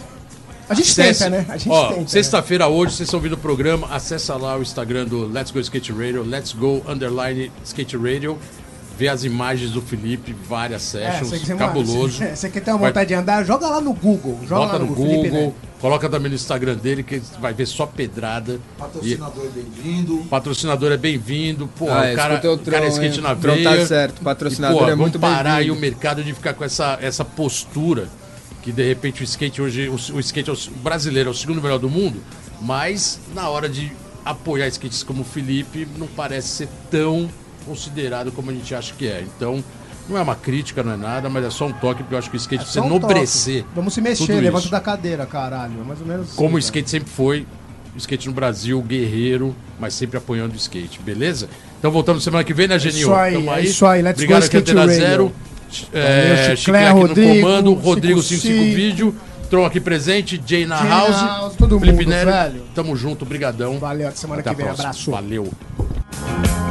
[0.69, 1.47] A gente Acesse- tenta, né?
[1.49, 2.01] A gente Ó, tenta.
[2.03, 2.07] né?
[2.07, 5.93] sexta-feira hoje, vocês estão ouvindo o programa, acessa lá o Instagram do Let's Go Skate
[5.93, 8.39] Radio, Let's Go Underline Skate Radio,
[8.99, 12.17] vê as imagens do Felipe, várias É, sessions, você, você, cabuloso.
[12.19, 13.45] Você, você quer ter uma Vai- vontade de andar?
[13.45, 14.41] Joga lá no Google.
[14.43, 15.53] Joga Bota lá no no, Felipe, Google, né?
[15.81, 18.55] coloca também no Instagram dele, que vai ver só pedrada.
[18.55, 20.19] E Patrocinador bem-vindo.
[20.29, 21.69] patrocinador é bem-vindo.
[21.79, 23.77] Pô, Ah, o cara, o cara é skate na Tron veia.
[23.79, 25.79] tá certo, patrocinador E, pô, é muito vamos parar aí bem-vindo.
[25.79, 28.09] o mercado de ficar com essa, essa postura
[28.63, 31.63] que de repente o skate hoje, o, o skate é o brasileiro é o segundo
[31.63, 32.21] melhor do mundo,
[32.61, 33.93] mas na hora de
[34.25, 37.31] apoiar skates como o Felipe, não parece ser tão
[37.69, 39.23] considerado como a gente acha que é.
[39.37, 39.63] Então,
[40.09, 42.31] não é uma crítica, não é nada, mas é só um toque, porque eu acho
[42.31, 43.63] que o skate É precisa um enobrecer.
[43.63, 43.75] toque.
[43.77, 44.71] Vamos se mexer, levanta isso.
[44.71, 45.75] da cadeira, caralho.
[45.81, 47.47] É mais ou menos Como o assim, skate sempre foi,
[47.95, 51.49] o skate no Brasil, guerreiro, mas sempre apoiando o skate, beleza?
[51.79, 52.99] Então voltamos semana que vem, né, Genil?
[53.01, 54.89] isso aí, Tamo é isso aí, let's Obrigado Antena.
[54.89, 55.33] Zero.
[55.93, 59.15] É, Chiclé Rodrigo, no comando, Rodrigo 55 55 Vídeo,
[59.51, 62.63] Tron aqui presente, Jay na House, House, todo Felipe mundo, Neri, velho.
[62.75, 63.79] tamo junto, brigadão.
[63.79, 64.65] Valeu, até semana Até que vem.
[64.67, 64.89] próxima.
[64.89, 65.11] Abraço.
[65.11, 66.58] Valeu.